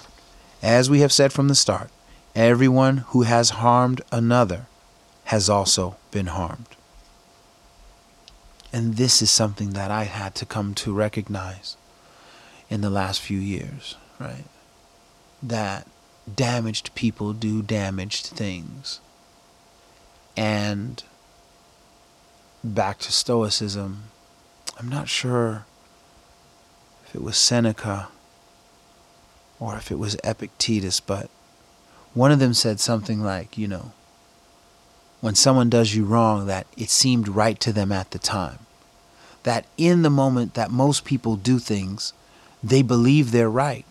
as 0.64 0.90
we 0.90 1.02
have 1.02 1.12
said 1.12 1.34
from 1.34 1.50
the 1.50 1.56
start, 1.56 1.92
everyone 2.36 2.98
who 2.98 3.24
has 3.24 3.52
harmed 3.52 4.02
another 4.12 4.68
has 5.26 5.50
also 5.50 5.96
been 6.12 6.28
harmed. 6.28 6.68
And 8.74 8.98
this 8.98 9.22
is 9.22 9.32
something 9.32 9.72
that 9.72 9.90
I 9.90 10.04
had 10.04 10.36
to 10.36 10.46
come 10.46 10.74
to 10.76 10.94
recognize 10.94 11.78
in 12.70 12.82
the 12.82 12.90
last 12.90 13.22
few 13.22 13.40
years, 13.40 13.96
right? 14.20 14.44
That 15.42 15.88
damaged 16.34 16.94
people 16.94 17.32
do 17.32 17.62
damaged 17.62 18.28
things. 18.28 19.00
And 20.36 21.02
back 22.64 23.00
to 23.00 23.12
Stoicism, 23.14 24.04
I'm 24.78 24.90
not 24.90 25.08
sure 25.08 25.66
if 27.08 27.16
it 27.16 27.22
was 27.22 27.38
Seneca 27.38 28.10
or 29.58 29.78
if 29.78 29.90
it 29.90 29.98
was 29.98 30.18
Epictetus, 30.24 31.00
but 31.00 31.30
one 32.16 32.32
of 32.32 32.40
them 32.40 32.56
said 32.56 32.80
something 32.80 33.22
like, 33.22 33.58
you 33.58 33.68
know, 33.68 33.92
when 35.22 35.36
someone 35.36 35.70
does 35.70 35.94
you 35.94 36.06
wrong, 36.06 36.48
that 36.48 36.66
it 36.78 36.90
seemed 36.90 37.28
right 37.28 37.60
to 37.60 37.72
them 37.72 37.92
at 37.92 38.12
the 38.12 38.20
time. 38.20 38.60
That 39.44 39.66
in 39.78 40.02
the 40.02 40.10
moment 40.10 40.56
that 40.56 40.72
most 40.72 41.06
people 41.06 41.36
do 41.36 41.60
things, 41.60 42.14
they 42.64 42.82
believe 42.82 43.32
they're 43.32 43.50
right. 43.50 43.86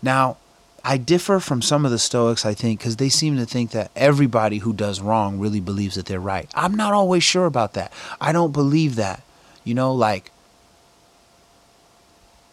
Now, 0.00 0.36
I 0.84 0.98
differ 0.98 1.40
from 1.40 1.62
some 1.62 1.84
of 1.84 1.90
the 1.90 1.98
Stoics, 1.98 2.46
I 2.46 2.54
think, 2.54 2.78
because 2.78 2.96
they 2.96 3.08
seem 3.08 3.36
to 3.38 3.46
think 3.46 3.72
that 3.72 3.90
everybody 3.96 4.58
who 4.58 4.72
does 4.72 5.00
wrong 5.00 5.40
really 5.40 5.58
believes 5.58 5.96
that 5.96 6.06
they're 6.06 6.20
right. 6.20 6.48
I'm 6.54 6.74
not 6.76 6.92
always 6.92 7.24
sure 7.24 7.46
about 7.46 7.72
that. 7.72 7.92
I 8.20 8.30
don't 8.30 8.52
believe 8.52 8.94
that. 8.94 9.22
You 9.64 9.74
know, 9.74 9.92
like 9.92 10.30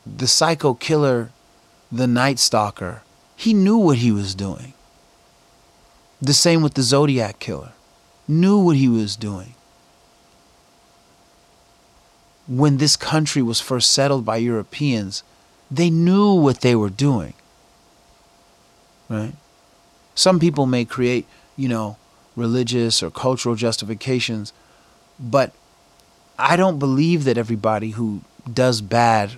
the 0.06 0.28
psycho 0.28 0.74
killer, 0.74 1.30
the 1.92 2.08
Night 2.08 2.40
Stalker, 2.40 3.04
he 3.36 3.54
knew 3.54 3.78
what 3.78 3.98
he 3.98 4.12
was 4.12 4.34
doing. 4.34 4.74
The 6.24 6.34
same 6.34 6.62
with 6.62 6.74
the 6.74 6.82
Zodiac 6.82 7.40
killer, 7.40 7.74
knew 8.28 8.58
what 8.58 8.78
he 8.78 8.88
was 8.88 9.16
doing. 9.16 9.56
When 12.48 12.78
this 12.78 12.96
country 12.96 13.42
was 13.42 13.60
first 13.60 13.92
settled 13.92 14.26
by 14.26 14.38
Europeans, 14.38 15.24
they 15.70 15.90
knew 15.90 16.34
what 16.34 16.62
they 16.62 16.76
were 16.76 16.90
doing 16.90 17.34
right? 19.14 19.34
Some 20.16 20.40
people 20.40 20.66
may 20.66 20.86
create, 20.86 21.26
you 21.56 21.68
know, 21.68 21.98
religious 22.36 23.04
or 23.04 23.12
cultural 23.12 23.56
justifications, 23.56 24.54
but 25.20 25.54
I 26.38 26.56
don't 26.56 26.80
believe 26.80 27.24
that 27.26 27.38
everybody 27.38 27.92
who 27.92 28.22
does 28.52 28.82
bad 28.82 29.34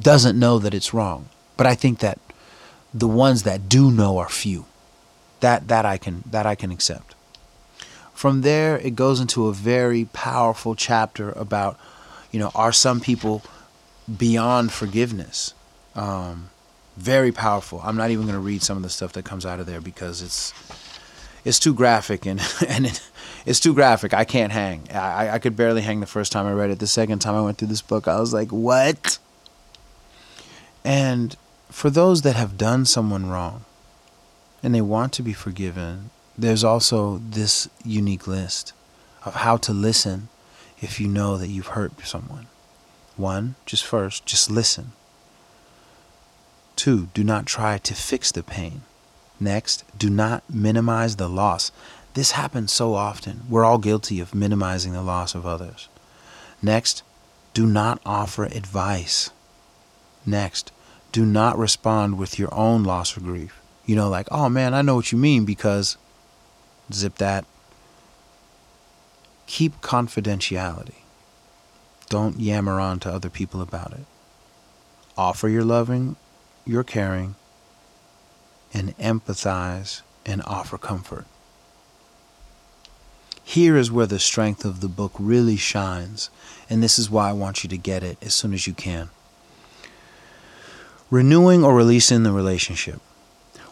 doesn't 0.00 0.38
know 0.38 0.58
that 0.58 0.74
it's 0.74 0.92
wrong. 0.92 1.28
But 1.56 1.66
I 1.66 1.74
think 1.74 2.00
that 2.00 2.18
the 2.92 3.08
ones 3.08 3.44
that 3.44 3.68
do 3.68 3.90
know 3.90 4.18
are 4.18 4.28
few. 4.28 4.66
That 5.40 5.68
that 5.68 5.84
I 5.84 5.98
can 5.98 6.22
that 6.30 6.46
I 6.46 6.54
can 6.54 6.70
accept. 6.70 7.14
From 8.12 8.42
there 8.42 8.78
it 8.78 8.94
goes 8.94 9.20
into 9.20 9.46
a 9.46 9.52
very 9.52 10.04
powerful 10.12 10.74
chapter 10.74 11.30
about, 11.32 11.78
you 12.30 12.38
know, 12.38 12.50
are 12.54 12.72
some 12.72 13.00
people 13.00 13.42
beyond 14.18 14.72
forgiveness? 14.72 15.54
Um, 15.94 16.50
very 16.96 17.32
powerful. 17.32 17.80
I'm 17.82 17.96
not 17.96 18.10
even 18.10 18.24
going 18.24 18.34
to 18.34 18.40
read 18.40 18.62
some 18.62 18.76
of 18.76 18.82
the 18.82 18.90
stuff 18.90 19.14
that 19.14 19.24
comes 19.24 19.46
out 19.46 19.58
of 19.58 19.66
there 19.66 19.80
because 19.80 20.20
it's 20.20 20.52
it's 21.44 21.58
too 21.58 21.72
graphic 21.72 22.26
and 22.26 22.40
and 22.68 22.86
it, 22.86 23.10
it's 23.46 23.60
too 23.60 23.72
graphic. 23.72 24.12
I 24.12 24.24
can't 24.24 24.52
hang. 24.52 24.90
I 24.92 25.30
I 25.30 25.38
could 25.38 25.56
barely 25.56 25.80
hang 25.80 26.00
the 26.00 26.06
first 26.06 26.30
time 26.30 26.46
I 26.46 26.52
read 26.52 26.70
it. 26.70 26.78
The 26.78 26.86
second 26.86 27.20
time 27.20 27.34
I 27.34 27.40
went 27.40 27.56
through 27.56 27.68
this 27.68 27.82
book, 27.82 28.06
I 28.06 28.20
was 28.20 28.34
like, 28.34 28.50
"What?" 28.50 29.18
And 30.84 31.36
for 31.70 31.88
those 31.88 32.22
that 32.22 32.36
have 32.36 32.58
done 32.58 32.84
someone 32.84 33.30
wrong 33.30 33.64
and 34.62 34.74
they 34.74 34.80
want 34.80 35.12
to 35.14 35.22
be 35.22 35.32
forgiven, 35.32 36.10
there's 36.36 36.64
also 36.64 37.18
this 37.18 37.68
unique 37.84 38.26
list 38.26 38.72
of 39.24 39.34
how 39.36 39.56
to 39.58 39.72
listen 39.72 40.28
if 40.80 41.00
you 41.00 41.08
know 41.08 41.36
that 41.36 41.48
you've 41.48 41.68
hurt 41.68 41.92
someone. 42.06 42.46
One, 43.16 43.56
just 43.66 43.84
first, 43.84 44.24
just 44.24 44.50
listen. 44.50 44.92
Two, 46.76 47.08
do 47.12 47.22
not 47.22 47.44
try 47.44 47.76
to 47.78 47.94
fix 47.94 48.32
the 48.32 48.42
pain. 48.42 48.82
Next, 49.38 49.84
do 49.98 50.08
not 50.08 50.42
minimize 50.48 51.16
the 51.16 51.28
loss. 51.28 51.72
This 52.14 52.32
happens 52.32 52.72
so 52.72 52.94
often. 52.94 53.42
We're 53.48 53.64
all 53.64 53.78
guilty 53.78 54.20
of 54.20 54.34
minimizing 54.34 54.92
the 54.92 55.02
loss 55.02 55.34
of 55.34 55.46
others. 55.46 55.88
Next, 56.62 57.02
do 57.52 57.66
not 57.66 58.00
offer 58.06 58.44
advice. 58.44 59.30
Next, 60.24 60.72
do 61.12 61.26
not 61.26 61.58
respond 61.58 62.18
with 62.18 62.38
your 62.38 62.52
own 62.54 62.84
loss 62.84 63.16
or 63.16 63.20
grief. 63.20 63.59
You 63.90 63.96
know, 63.96 64.08
like, 64.08 64.28
oh 64.30 64.48
man, 64.48 64.72
I 64.72 64.82
know 64.82 64.94
what 64.94 65.10
you 65.10 65.18
mean 65.18 65.44
because 65.44 65.96
zip 66.92 67.16
that. 67.16 67.44
Keep 69.48 69.80
confidentiality. 69.80 71.02
Don't 72.08 72.38
yammer 72.38 72.78
on 72.78 73.00
to 73.00 73.12
other 73.12 73.28
people 73.28 73.60
about 73.60 73.90
it. 73.90 74.06
Offer 75.16 75.48
your 75.48 75.64
loving 75.64 76.14
your 76.64 76.84
caring 76.84 77.34
and 78.72 78.96
empathize 78.98 80.02
and 80.24 80.40
offer 80.46 80.78
comfort. 80.78 81.26
Here 83.42 83.76
is 83.76 83.90
where 83.90 84.06
the 84.06 84.20
strength 84.20 84.64
of 84.64 84.82
the 84.82 84.88
book 84.88 85.14
really 85.18 85.56
shines, 85.56 86.30
and 86.68 86.80
this 86.80 86.96
is 86.96 87.10
why 87.10 87.30
I 87.30 87.32
want 87.32 87.64
you 87.64 87.70
to 87.70 87.76
get 87.76 88.04
it 88.04 88.18
as 88.22 88.34
soon 88.34 88.54
as 88.54 88.68
you 88.68 88.72
can. 88.72 89.10
Renewing 91.10 91.64
or 91.64 91.74
releasing 91.74 92.22
the 92.22 92.30
relationship. 92.30 93.00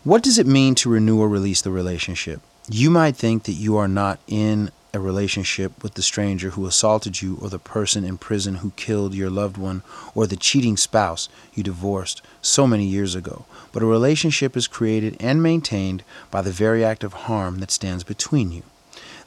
What 0.05 0.23
does 0.23 0.39
it 0.39 0.47
mean 0.47 0.77
to 0.77 0.91
renew 0.91 1.21
or 1.21 1.29
release 1.29 1.61
the 1.61 1.73
relationship? 1.73 2.41
You 2.71 2.89
might 2.89 3.17
think 3.17 3.43
that 3.45 3.53
you 3.53 3.77
are 3.77 3.89
not 3.89 4.21
in 4.29 4.71
a 4.95 5.01
relationship 5.01 5.83
with 5.83 5.95
the 5.95 6.03
stranger 6.03 6.51
who 6.51 6.67
assaulted 6.67 7.21
you, 7.21 7.37
or 7.43 7.49
the 7.49 7.59
person 7.59 8.05
in 8.05 8.17
prison 8.17 8.57
who 8.57 8.71
killed 8.77 9.13
your 9.13 9.29
loved 9.29 9.57
one, 9.57 9.83
or 10.15 10.27
the 10.27 10.37
cheating 10.37 10.77
spouse 10.77 11.29
you 11.53 11.65
divorced 11.65 12.23
so 12.41 12.65
many 12.65 12.85
years 12.85 13.17
ago. 13.17 13.45
But 13.73 13.83
a 13.83 13.87
relationship 13.87 14.57
is 14.57 14.69
created 14.69 15.17
and 15.19 15.43
maintained 15.43 16.05
by 16.31 16.43
the 16.43 16.53
very 16.53 16.85
act 16.85 17.03
of 17.03 17.13
harm 17.13 17.59
that 17.59 17.73
stands 17.73 18.05
between 18.05 18.53
you. 18.53 18.63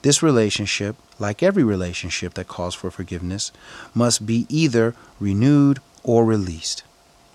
This 0.04 0.24
relationship, 0.24 0.96
like 1.20 1.44
every 1.44 1.64
relationship 1.64 2.34
that 2.36 2.48
calls 2.48 2.76
for 2.76 2.90
forgiveness, 2.90 3.52
must 3.94 4.26
be 4.26 4.46
either 4.48 4.96
renewed 5.20 5.80
or 6.02 6.24
released. 6.24 6.84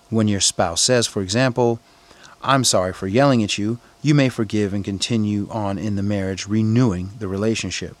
When 0.09 0.27
your 0.27 0.41
spouse 0.41 0.81
says, 0.81 1.05
for 1.05 1.21
example, 1.21 1.79
I'm 2.41 2.63
sorry 2.63 2.93
for 2.93 3.07
yelling 3.07 3.43
at 3.43 3.57
you, 3.57 3.79
you 4.01 4.13
may 4.13 4.29
forgive 4.29 4.73
and 4.73 4.85
continue 4.85 5.47
on 5.49 5.77
in 5.77 5.95
the 5.95 6.03
marriage, 6.03 6.47
renewing 6.47 7.11
the 7.19 7.27
relationship 7.27 7.95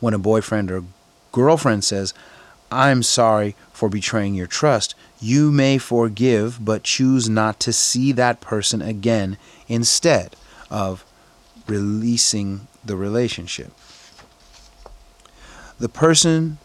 when 0.00 0.14
a 0.14 0.18
boyfriend 0.18 0.70
or 0.70 0.84
girlfriend 1.32 1.84
says, 1.84 2.14
I'm 2.70 3.02
sorry 3.02 3.56
for 3.72 3.88
betraying 3.88 4.34
your 4.34 4.46
trust, 4.46 4.94
you 5.20 5.50
may 5.50 5.78
forgive 5.78 6.64
but 6.64 6.82
choose 6.82 7.28
not 7.28 7.58
to 7.60 7.72
see 7.72 8.12
that 8.12 8.40
person 8.40 8.82
again 8.82 9.38
instead 9.68 10.36
of 10.70 11.04
releasing 11.66 12.66
the 12.84 12.96
relationship. 12.96 13.72
The 15.78 15.88
person, 15.88 16.58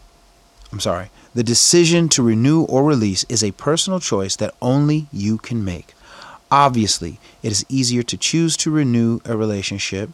I'm 0.72 0.80
sorry, 0.80 1.10
the 1.34 1.42
decision 1.42 2.08
to 2.10 2.22
renew 2.22 2.64
or 2.64 2.84
release 2.84 3.24
is 3.28 3.42
a 3.42 3.52
personal 3.52 4.00
choice 4.00 4.36
that 4.36 4.54
only 4.60 5.06
you 5.12 5.38
can 5.38 5.64
make. 5.64 5.94
Obviously, 6.56 7.18
it 7.42 7.50
is 7.50 7.66
easier 7.68 8.04
to 8.04 8.16
choose 8.16 8.56
to 8.58 8.70
renew 8.70 9.18
a 9.24 9.36
relationship 9.36 10.10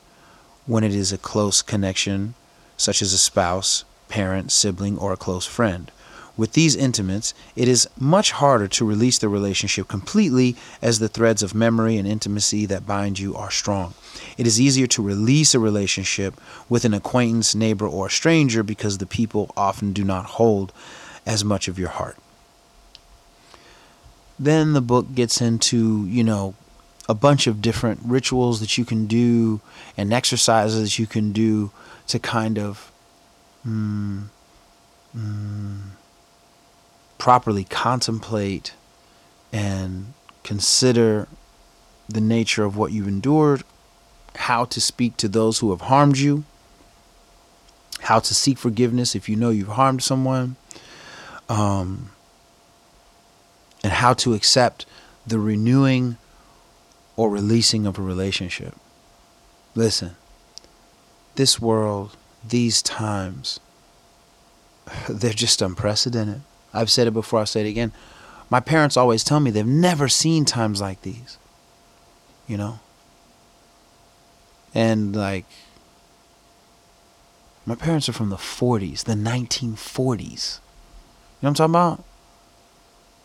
when 0.65 0.83
it 0.83 0.95
is 0.95 1.13
a 1.13 1.19
close 1.19 1.61
connection 1.61 2.33
such 2.79 3.03
as 3.03 3.13
a 3.13 3.19
spouse, 3.19 3.85
parent, 4.09 4.51
sibling, 4.51 4.97
or 4.97 5.13
a 5.13 5.19
close 5.19 5.45
friend. 5.45 5.93
With 6.39 6.55
these 6.55 6.75
intimates, 6.75 7.35
it 7.57 7.69
is 7.69 7.91
much 7.99 8.31
harder 8.31 8.69
to 8.69 8.87
release 8.87 9.19
the 9.19 9.29
relationship 9.29 9.87
completely 9.87 10.57
as 10.81 10.99
the 10.99 11.11
threads 11.11 11.43
of 11.43 11.55
memory 11.55 11.99
and 11.99 12.09
intimacy 12.09 12.65
that 12.65 12.87
bind 12.87 13.19
you 13.19 13.37
are 13.37 13.51
strong. 13.51 13.93
It 14.39 14.47
is 14.47 14.59
easier 14.59 14.87
to 14.87 15.03
release 15.03 15.55
a 15.55 15.61
relationship 15.61 16.41
with 16.71 16.87
an 16.87 16.95
acquaintance, 16.95 17.55
neighbor, 17.55 17.87
or 17.87 18.09
stranger 18.09 18.63
because 18.63 18.97
the 18.97 19.05
people 19.05 19.53
often 19.59 19.93
do 19.93 20.05
not 20.05 20.25
hold 20.25 20.73
as 21.27 21.45
much 21.45 21.69
of 21.69 21.79
your 21.79 21.91
heart. 21.91 22.17
Then 24.41 24.73
the 24.73 24.81
book 24.81 25.15
gets 25.15 25.43
into, 25.43 26.07
you 26.07 26.25
know, 26.25 26.55
a 27.07 27.13
bunch 27.13 27.47
of 27.47 27.61
different 27.61 28.01
rituals 28.03 28.59
that 28.61 28.79
you 28.79 28.87
can 28.87 29.07
do 29.07 29.61
and 29.99 30.15
exercises 30.15 30.83
that 30.83 30.99
you 30.99 31.07
can 31.07 31.31
do 31.31 31.71
to 32.07 32.19
kind 32.19 32.59
of 32.59 32.91
mm, 33.67 34.25
mm, 35.15 35.81
properly 37.19 37.65
contemplate 37.65 38.73
and 39.53 40.15
consider 40.43 41.29
the 42.09 42.23
nature 42.23 42.65
of 42.65 42.79
what 42.79 42.93
you've 42.93 43.09
endured, 43.09 43.63
how 44.37 44.65
to 44.65 44.81
speak 44.81 45.19
to 45.19 45.29
those 45.29 45.59
who 45.59 45.69
have 45.69 45.83
harmed 45.83 46.17
you, 46.17 46.45
how 48.01 48.19
to 48.19 48.35
seek 48.35 48.57
forgiveness 48.57 49.15
if 49.15 49.29
you 49.29 49.37
know 49.37 49.51
you've 49.51 49.69
harmed 49.69 50.03
someone, 50.03 50.57
um, 51.51 52.11
and 53.83 53.93
how 53.93 54.15
to 54.15 54.35
accept 54.35 54.87
the 55.27 55.39
renewing 55.39 56.17
or 57.17 57.31
releasing 57.31 57.87
of 57.87 57.99
a 57.99 58.03
relationship. 58.03 58.75
Listen, 59.75 60.17
this 61.37 61.61
world, 61.61 62.17
these 62.47 62.83
times, 62.83 63.61
they're 65.09 65.33
just 65.33 65.63
unprecedented. 65.63 66.43
I've 66.73 66.91
said 66.91 67.07
it 67.07 67.13
before, 67.13 67.41
I'll 67.41 67.47
say 67.47 67.67
it 67.67 67.71
again. 67.71 67.93
My 68.49 68.61
parents 68.61 68.97
always 68.97 69.23
tell 69.23 69.41
me 69.41 69.51
they've 69.51 69.67
never 69.67 70.09
seen 70.09 70.45
times 70.45 70.81
like 70.81 71.03
these. 71.03 71.39
You 72.47 72.57
know? 72.57 72.81
And 74.75 75.15
like 75.15 75.47
my 77.67 77.75
parents 77.75 78.09
are 78.09 78.13
from 78.13 78.31
the 78.31 78.37
40s, 78.37 79.05
the 79.05 79.15
1940s. 79.15 80.59
You 81.41 81.47
know 81.47 81.49
what 81.49 81.49
I'm 81.49 81.55
talking 81.55 81.73
about? 81.73 82.05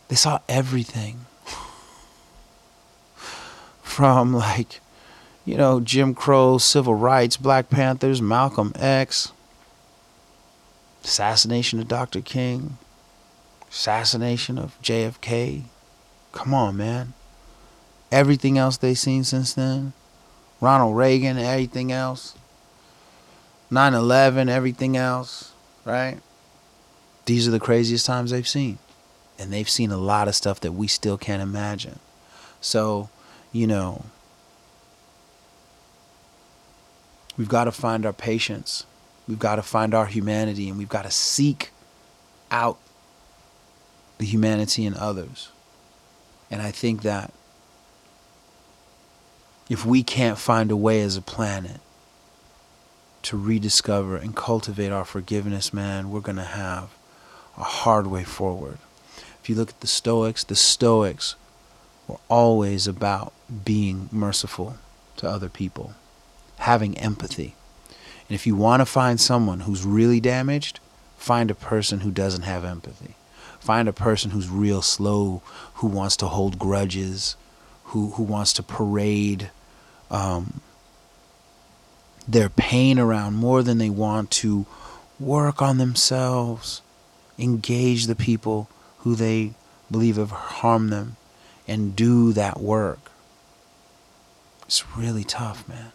They 0.08 0.16
saw 0.16 0.40
everything. 0.48 1.26
From 3.82 4.34
like, 4.34 4.82
you 5.46 5.56
know, 5.56 5.80
Jim 5.80 6.14
Crow, 6.14 6.58
civil 6.58 6.96
rights, 6.96 7.38
Black 7.38 7.70
Panthers, 7.70 8.22
Malcolm 8.22 8.74
X, 8.76 9.32
assassination 11.04 11.80
of 11.80 11.88
Dr. 11.88 12.22
King, 12.22 12.78
assassination 13.70 14.58
of 14.58 14.80
JFK. 14.82 15.64
Come 16.34 16.54
on, 16.54 16.76
man. 16.76 17.14
Everything 18.12 18.58
else 18.58 18.78
they've 18.78 18.98
seen 18.98 19.24
since 19.24 19.54
then. 19.54 19.94
Ronald 20.60 20.98
Reagan, 20.98 21.38
everything 21.38 21.92
else. 21.92 22.36
9 23.72 23.94
11, 23.94 24.48
everything 24.50 24.96
else, 24.96 25.52
right? 25.86 26.20
These 27.26 27.48
are 27.48 27.52
the 27.52 27.60
craziest 27.60 28.06
times 28.06 28.32
they've 28.32 28.48
seen. 28.48 28.78
And 29.38 29.52
they've 29.52 29.70
seen 29.70 29.92
a 29.92 29.98
lot 29.98 30.28
of 30.28 30.36
stuff 30.36 30.60
that 30.62 30.72
we 30.72 30.88
still 30.88 31.18
can't 31.18 31.42
imagine. 31.42 32.00
So, 32.62 33.10
you 33.52 33.68
know, 33.68 34.06
we've 37.38 37.50
got 37.50 37.66
to 37.66 37.72
find 37.72 38.06
our 38.06 38.14
patience. 38.14 38.86
We've 39.28 39.40
got 39.40 39.56
to 39.56 39.62
find 39.62 39.94
our 39.94 40.06
humanity 40.06 40.70
and 40.70 40.78
we've 40.78 40.90
got 40.90 41.04
to 41.04 41.12
seek 41.12 41.72
out 42.52 42.78
the 44.18 44.26
humanity 44.26 44.86
in 44.86 44.94
others. 44.94 45.50
And 46.50 46.62
I 46.62 46.72
think 46.72 47.02
that 47.02 47.34
if 49.70 49.86
we 49.86 50.04
can't 50.04 50.38
find 50.38 50.72
a 50.72 50.78
way 50.78 51.02
as 51.02 51.18
a 51.18 51.22
planet 51.22 51.82
to 53.24 53.38
rediscover 53.38 54.16
and 54.16 54.36
cultivate 54.36 54.92
our 54.92 55.06
forgiveness, 55.06 55.74
man, 55.74 56.12
we're 56.12 56.20
going 56.20 56.36
to 56.36 56.44
have 56.44 56.90
a 57.58 57.64
hard 57.64 58.08
way 58.08 58.24
forward. 58.24 58.78
If 59.46 59.50
you 59.50 59.56
look 59.58 59.70
at 59.70 59.82
the 59.82 59.86
Stoics, 59.86 60.44
the 60.44 60.56
Stoics 60.56 61.36
were 62.08 62.18
always 62.30 62.88
about 62.88 63.32
being 63.64 64.10
merciful 64.12 64.78
to 65.18 65.30
other 65.30 65.50
people, 65.50 65.94
having 66.58 66.98
empathy. 66.98 67.54
And 68.28 68.34
if 68.34 68.48
you 68.48 68.56
want 68.56 68.82
to 68.82 68.88
find 68.88 69.22
someone 69.22 69.60
who's 69.60 69.86
really 69.86 70.20
damaged, 70.20 70.80
find 71.16 71.52
a 71.52 71.54
person 71.54 72.00
who 72.00 72.10
doesn't 72.10 72.42
have 72.42 72.66
empathy. 72.66 73.14
Find 73.60 73.88
a 73.88 73.94
person 73.94 74.32
who's 74.32 74.50
real 74.50 74.82
slow, 74.82 75.44
who 75.76 75.86
wants 75.86 76.18
to 76.18 76.26
hold 76.26 76.58
grudges, 76.58 77.36
who, 77.84 78.10
who 78.14 78.24
wants 78.24 78.52
to 78.54 78.64
parade 78.64 79.52
um, 80.10 80.60
their 82.28 82.50
pain 82.50 82.98
around 82.98 83.36
more 83.36 83.62
than 83.62 83.78
they 83.78 83.92
want 83.92 84.32
to 84.32 84.66
work 85.20 85.62
on 85.62 85.78
themselves, 85.78 86.82
engage 87.38 88.08
the 88.08 88.16
people 88.16 88.70
who 89.06 89.16
they 89.16 89.54
believe 89.90 90.18
have 90.18 90.32
harmed 90.32 90.92
them, 90.92 91.16
and 91.68 91.96
do 91.96 92.34
that 92.34 92.60
work. 92.60 93.12
It's 94.66 94.98
really 94.98 95.24
tough, 95.24 95.68
man. 95.70 95.92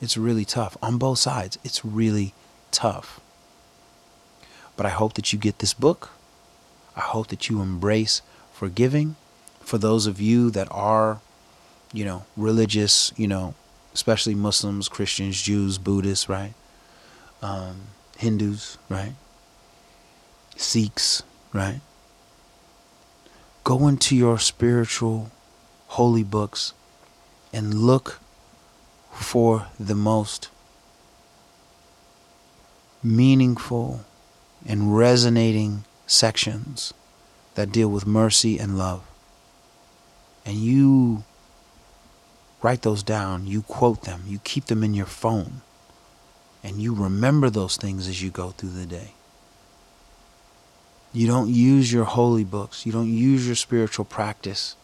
It's 0.00 0.16
really 0.16 0.46
tough. 0.46 0.76
On 0.82 0.96
both 0.96 1.18
sides, 1.18 1.58
it's 1.62 1.84
really 1.84 2.32
tough. 2.70 3.20
But 4.74 4.86
I 4.86 4.88
hope 4.88 5.12
that 5.14 5.32
you 5.32 5.38
get 5.38 5.58
this 5.58 5.74
book. 5.74 6.10
I 6.96 7.00
hope 7.00 7.28
that 7.28 7.50
you 7.50 7.60
embrace 7.60 8.22
forgiving. 8.52 9.16
For 9.60 9.76
those 9.76 10.06
of 10.06 10.18
you 10.18 10.50
that 10.50 10.68
are, 10.70 11.20
you 11.92 12.06
know, 12.06 12.24
religious, 12.38 13.12
you 13.16 13.28
know, 13.28 13.54
especially 13.92 14.34
Muslims, 14.34 14.88
Christians, 14.88 15.42
Jews, 15.42 15.76
Buddhists, 15.76 16.26
right? 16.26 16.54
Um, 17.42 17.88
Hindus, 18.16 18.78
right? 18.88 19.12
Sikhs, 20.56 21.22
right? 21.52 21.80
Go 23.66 23.88
into 23.88 24.14
your 24.14 24.38
spiritual 24.38 25.32
holy 25.88 26.22
books 26.22 26.72
and 27.52 27.74
look 27.74 28.20
for 29.10 29.66
the 29.76 29.96
most 29.96 30.50
meaningful 33.02 34.04
and 34.64 34.96
resonating 34.96 35.82
sections 36.06 36.94
that 37.56 37.72
deal 37.72 37.88
with 37.88 38.06
mercy 38.06 38.56
and 38.56 38.78
love. 38.78 39.02
And 40.44 40.54
you 40.54 41.24
write 42.62 42.82
those 42.82 43.02
down, 43.02 43.48
you 43.48 43.62
quote 43.62 44.02
them, 44.02 44.22
you 44.28 44.38
keep 44.44 44.66
them 44.66 44.84
in 44.84 44.94
your 44.94 45.06
phone, 45.06 45.62
and 46.62 46.80
you 46.80 46.94
remember 46.94 47.50
those 47.50 47.76
things 47.76 48.06
as 48.06 48.22
you 48.22 48.30
go 48.30 48.50
through 48.50 48.74
the 48.78 48.86
day. 48.86 49.15
You 51.16 51.26
don't 51.26 51.48
use 51.48 51.92
your 51.92 52.04
holy 52.04 52.44
books, 52.44 52.84
you 52.84 52.92
don't 52.92 53.12
use 53.12 53.46
your 53.46 53.56
spiritual 53.56 54.04
practice 54.04 54.76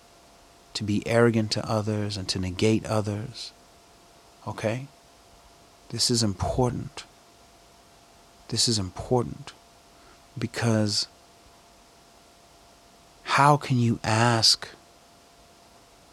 to 0.74 0.82
be 0.82 1.06
arrogant 1.06 1.50
to 1.52 1.68
others 1.68 2.16
and 2.16 2.26
to 2.28 2.38
negate 2.38 2.86
others. 2.86 3.52
Okay? 4.46 4.86
This 5.90 6.10
is 6.10 6.22
important. 6.22 7.04
This 8.48 8.68
is 8.68 8.78
important 8.78 9.52
because 10.38 11.06
how 13.24 13.56
can 13.56 13.78
you 13.78 13.98
ask 14.02 14.68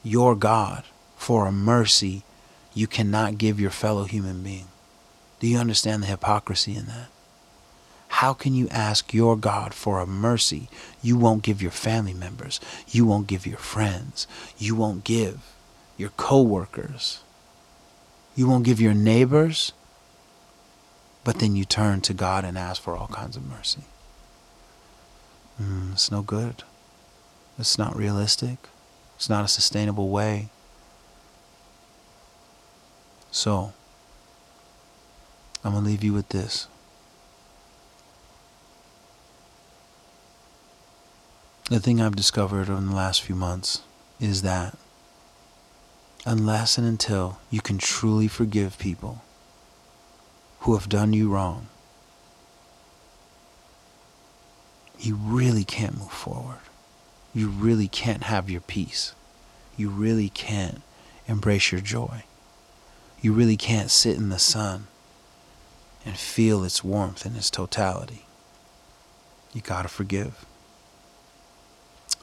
your 0.03 0.36
God 0.36 0.84
for 1.15 1.45
a 1.45 1.51
mercy 1.51 2.23
you 2.73 2.88
cannot 2.88 3.38
give 3.38 3.60
your 3.60 3.71
fellow 3.71 4.05
human 4.05 4.41
being. 4.41 4.67
Do 5.39 5.47
you 5.47 5.58
understand 5.58 6.03
the 6.03 6.08
hypocrisy 6.08 6.75
in 6.75 6.86
that? 6.86 7.10
How 8.19 8.34
can 8.34 8.53
you 8.53 8.67
ask 8.69 9.13
your 9.13 9.38
God 9.38 9.73
for 9.73 9.99
a 9.99 10.05
mercy 10.05 10.69
you 11.01 11.17
won't 11.17 11.43
give 11.43 11.62
your 11.62 11.71
family 11.71 12.13
members, 12.13 12.60
you 12.88 13.05
won't 13.05 13.27
give 13.27 13.47
your 13.47 13.58
friends, 13.58 14.27
you 14.58 14.75
won't 14.75 15.03
give 15.03 15.39
your 15.97 16.10
coworkers, 16.10 17.21
you 18.36 18.47
won't 18.47 18.65
give 18.65 18.82
your 18.82 18.93
neighbors, 18.93 19.71
but 21.23 21.39
then 21.39 21.55
you 21.55 21.65
turn 21.65 22.01
to 22.01 22.13
God 22.13 22.43
and 22.43 22.58
ask 22.58 22.82
for 22.82 22.95
all 22.95 23.08
kinds 23.08 23.36
of 23.38 23.45
mercy? 23.45 23.84
Mm, 25.62 25.93
it's 25.93 26.12
no 26.12 26.21
good. 26.21 26.63
It's 27.58 27.77
not 27.77 27.95
realistic. 27.95 28.58
It's 29.15 29.29
not 29.29 29.45
a 29.45 29.49
sustainable 29.49 30.10
way 30.10 30.49
so, 33.32 33.73
I'm 35.63 35.73
going 35.73 35.84
to 35.84 35.89
leave 35.89 36.03
you 36.03 36.13
with 36.13 36.29
this. 36.29 36.67
The 41.69 41.79
thing 41.79 42.01
I've 42.01 42.15
discovered 42.15 42.69
over 42.69 42.82
the 42.82 42.95
last 42.95 43.21
few 43.21 43.36
months 43.36 43.82
is 44.19 44.41
that 44.41 44.77
unless 46.25 46.77
and 46.77 46.86
until 46.86 47.39
you 47.49 47.62
can 47.62 47.77
truly 47.77 48.27
forgive 48.27 48.77
people 48.77 49.23
who 50.62 50.75
have 50.75 50.89
done 50.89 51.13
you 51.13 51.29
wrong, 51.29 51.67
you 54.99 55.15
really 55.15 55.63
can't 55.63 55.97
move 55.97 56.12
forward. 56.12 56.60
You 57.34 57.47
really 57.47 57.88
can't 57.88 58.23
have 58.23 58.49
your 58.49 58.62
peace. 58.62 59.13
You 59.77 59.89
really 59.89 60.27
can't 60.27 60.82
embrace 61.27 61.71
your 61.71 61.79
joy 61.79 62.23
you 63.21 63.34
really 63.34 63.58
can't 63.58 63.91
sit 63.91 64.17
in 64.17 64.29
the 64.29 64.39
sun 64.39 64.88
and 66.05 66.17
feel 66.17 66.63
its 66.63 66.84
warmth 66.84 67.25
in 67.25 67.36
its 67.36 67.49
totality. 67.49 68.25
You 69.53 69.62
gotta 69.62 69.89
forgive. 69.89 70.45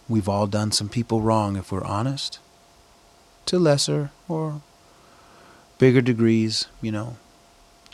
We've 0.09 0.29
all 0.29 0.47
done 0.47 0.73
some 0.73 0.89
people 0.89 1.21
wrong 1.21 1.57
if 1.57 1.73
we're 1.73 1.85
honest, 1.85 2.39
to 3.47 3.59
lesser 3.59 4.11
or 4.29 4.61
bigger 5.79 6.01
degrees, 6.01 6.69
you 6.81 6.93
know. 6.93 7.17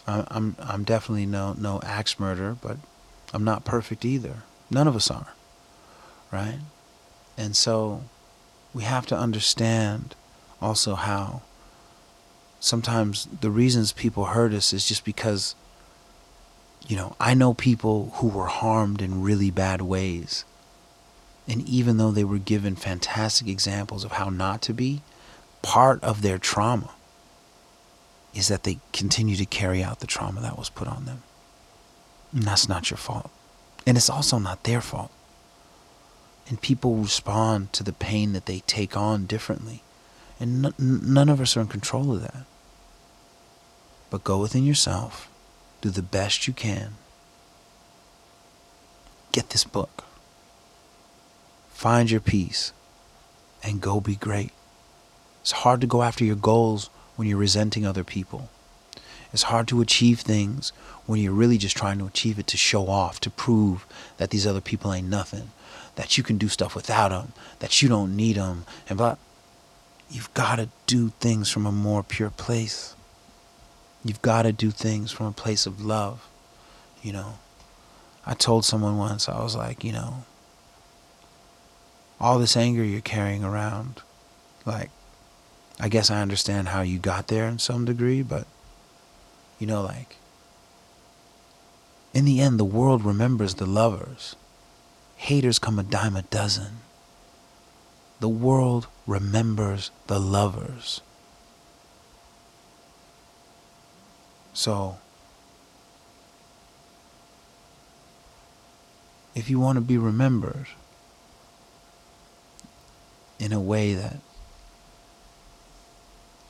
I'm 0.07 0.57
I'm 0.59 0.83
definitely 0.83 1.27
no 1.27 1.55
no 1.57 1.81
axe 1.85 2.19
murderer, 2.19 2.57
but 2.61 2.77
I'm 3.33 3.45
not 3.45 3.65
perfect 3.65 4.05
either. 4.05 4.43
None 4.71 4.89
of 4.89 4.97
us 4.97 5.11
are, 5.11 5.29
right? 6.33 6.59
And 7.39 7.57
so 7.57 8.03
we 8.75 8.83
have 8.83 9.07
to 9.07 9.17
understand 9.17 10.15
also 10.61 10.95
how 10.95 11.43
sometimes 12.61 13.29
the 13.41 13.51
reasons 13.51 13.93
people 13.93 14.27
hurt 14.27 14.53
us 14.53 14.73
is 14.73 14.87
just 14.87 15.05
because, 15.05 15.55
you 16.87 16.97
know, 16.97 17.17
I 17.21 17.35
know 17.35 17.55
people 17.55 18.13
who 18.17 18.29
were 18.29 18.47
harmed 18.47 19.03
in 19.03 19.23
really 19.23 19.51
bad 19.51 19.83
ways. 19.83 20.45
And 21.49 21.67
even 21.69 21.97
though 21.97 22.11
they 22.11 22.25
were 22.25 22.39
given 22.39 22.77
fantastic 22.77 23.49
examples 23.49 24.05
of 24.05 24.13
how 24.13 24.29
not 24.29 24.63
to 24.63 24.73
be, 24.73 25.03
part 25.63 26.03
of 26.03 26.23
their 26.23 26.39
trauma 26.39 26.91
is 28.35 28.49
that 28.49 28.63
they 28.63 28.79
continue 28.93 29.37
to 29.37 29.45
carry 29.45 29.83
out 29.83 30.01
the 30.01 30.07
trauma 30.07 30.41
that 30.41 30.59
was 30.59 30.71
put 30.71 30.89
on 30.89 31.05
them. 31.05 31.23
And 32.33 32.45
that's 32.45 32.69
not 32.69 32.91
your 32.91 32.99
fault. 32.99 33.31
And 33.87 33.97
it's 33.97 34.09
also 34.09 34.39
not 34.39 34.65
their 34.65 34.81
fault. 34.81 35.11
And 36.49 36.61
people 36.61 36.97
respond 36.97 37.73
to 37.75 37.83
the 37.83 37.93
pain 37.93 38.33
that 38.33 38.47
they 38.47 38.61
take 38.61 38.97
on 38.97 39.27
differently. 39.27 39.83
And 40.41 40.67
n- 40.67 40.75
none 40.79 41.29
of 41.29 41.41
us 41.41 41.57
are 41.57 41.61
in 41.61 41.69
control 41.69 42.13
of 42.13 42.23
that. 42.23 42.45
But 44.11 44.25
go 44.25 44.41
within 44.41 44.65
yourself, 44.65 45.31
do 45.81 45.91
the 45.91 46.03
best 46.03 46.47
you 46.47 46.53
can. 46.53 46.95
Get 49.31 49.51
this 49.51 49.65
book. 49.65 50.05
Find 51.83 52.09
your 52.09 52.21
peace 52.21 52.73
and 53.61 53.81
go 53.81 54.01
be 54.01 54.15
great. 54.15 54.53
It's 55.41 55.51
hard 55.51 55.81
to 55.81 55.89
go 55.89 56.05
after 56.05 56.25
your 56.25 56.37
goals 56.37 56.91
when 57.17 57.27
you're 57.27 57.37
resenting 57.37 57.85
other 57.85 58.05
people. 58.05 58.49
It's 59.33 59.43
hard 59.43 59.67
to 59.67 59.81
achieve 59.81 60.21
things 60.21 60.73
when 61.07 61.19
you're 61.19 61.33
really 61.33 61.59
just 61.59 61.77
trying 61.77 61.99
to 61.99 62.07
achieve 62.07 62.39
it 62.39 62.47
to 62.47 62.57
show 62.57 62.87
off, 62.87 63.19
to 63.19 63.31
prove 63.31 63.85
that 64.19 64.31
these 64.31 64.47
other 64.47 64.61
people 64.61 64.93
ain't 64.93 65.09
nothing, 65.09 65.51
that 65.97 66.17
you 66.17 66.23
can 66.23 66.39
do 66.39 66.47
stuff 66.47 66.77
without 66.77 67.09
them, 67.09 67.33
that 67.59 67.83
you 67.83 67.89
don't 67.89 68.15
need 68.15 68.37
them, 68.37 68.65
and 68.89 68.97
blah. 68.97 69.17
You've 70.09 70.33
got 70.35 70.61
to 70.61 70.69
do 70.87 71.09
things 71.19 71.51
from 71.51 71.67
a 71.67 71.73
more 71.73 72.05
pure 72.05 72.31
place. 72.31 72.95
You've 74.05 74.23
got 74.23 74.43
to 74.43 74.53
do 74.53 74.71
things 74.71 75.11
from 75.11 75.27
a 75.27 75.33
place 75.33 75.67
of 75.67 75.85
love. 75.85 76.29
You 77.03 77.13
know, 77.13 77.39
I 78.25 78.35
told 78.35 78.65
someone 78.65 78.99
once, 78.99 79.29
I 79.29 79.43
was 79.43 79.57
like, 79.57 79.83
you 79.83 79.91
know, 79.91 80.23
all 82.23 82.39
this 82.39 82.57
anger 82.57 82.85
you're 82.85 83.01
carrying 83.01 83.43
around, 83.43 84.01
like, 84.65 84.91
I 85.81 85.89
guess 85.89 86.09
I 86.09 86.23
understand 86.23 86.69
how 86.69 86.83
you 86.83 87.01
got 87.01 87.27
there 87.27 87.49
in 87.49 87.59
some 87.59 87.85
degree, 87.85 88.23
but 88.23 88.47
you 89.59 89.67
know, 89.67 89.83
like, 89.83 90.17
in 92.15 92.25
the 92.25 92.41
end, 92.41 92.61
the 92.61 92.65
world 92.65 93.05
remembers 93.05 93.55
the 93.55 93.67
lovers. 93.67 94.37
Haters 95.17 95.59
come 95.59 95.79
a 95.79 95.83
dime 95.83 96.15
a 96.15 96.23
dozen. 96.23 96.79
The 98.21 98.29
world 98.29 98.87
remembers 99.07 99.91
the 100.07 100.21
lovers. 100.21 101.01
So, 104.53 104.99
if 109.35 109.51
you 109.51 109.59
want 109.59 109.77
to 109.77 109.81
be 109.81 109.99
remembered 109.99 110.67
in 113.43 113.53
a 113.53 113.61
way 113.61 113.95
that 113.95 114.17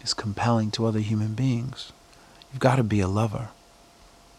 is 0.03 0.15
compelling 0.15 0.71
to 0.73 0.87
other 0.87 1.01
human 1.01 1.35
beings, 1.35 1.93
You've 2.53 2.61
got 2.61 2.77
to 2.77 2.83
be 2.83 3.01
a 3.01 3.09
lover. 3.09 3.49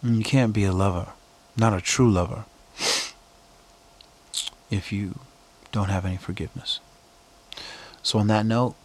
And 0.02 0.18
you 0.18 0.24
can't 0.24 0.54
be 0.54 0.66
a 0.66 0.72
lover, 0.74 1.13
not 1.58 1.74
a 1.74 1.82
true 1.82 2.12
lover, 2.12 2.46
if 4.70 4.92
you 4.92 5.20
don't 5.72 5.89
have 5.89 6.06
any 6.06 6.18
forgiveness. 6.18 6.80
So, 8.02 8.20
on 8.20 8.28
that 8.28 8.46
note, 8.46 8.76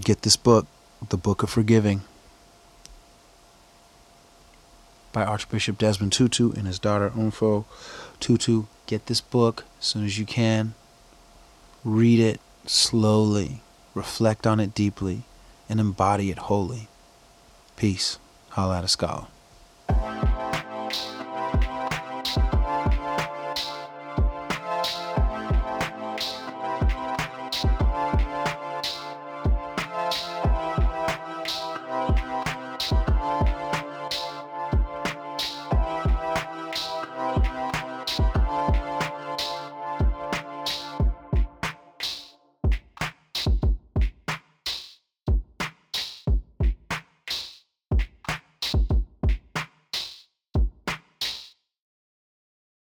get 0.00 0.22
this 0.22 0.36
book, 0.36 0.66
The 1.08 1.16
Book 1.16 1.42
of 1.42 1.50
Forgiving, 1.50 2.02
by 5.12 5.24
Archbishop 5.24 5.78
Desmond 5.78 6.12
Tutu 6.12 6.52
and 6.52 6.68
his 6.68 6.78
daughter 6.78 7.10
Mpho 7.10 7.64
Tutu. 8.20 8.64
Get 8.86 9.06
this 9.06 9.20
book 9.20 9.64
as 9.80 9.86
soon 9.86 10.04
as 10.04 10.16
you 10.16 10.24
can. 10.24 10.74
Read 11.82 12.20
it 12.20 12.40
slowly, 12.66 13.62
reflect 13.94 14.46
on 14.46 14.60
it 14.60 14.74
deeply, 14.74 15.22
and 15.68 15.80
embody 15.80 16.30
it 16.30 16.38
wholly. 16.38 16.88
Peace. 17.76 18.18
Holla 18.50 18.78
at 18.78 18.84
a 18.84 18.88
scholar. 18.88 19.26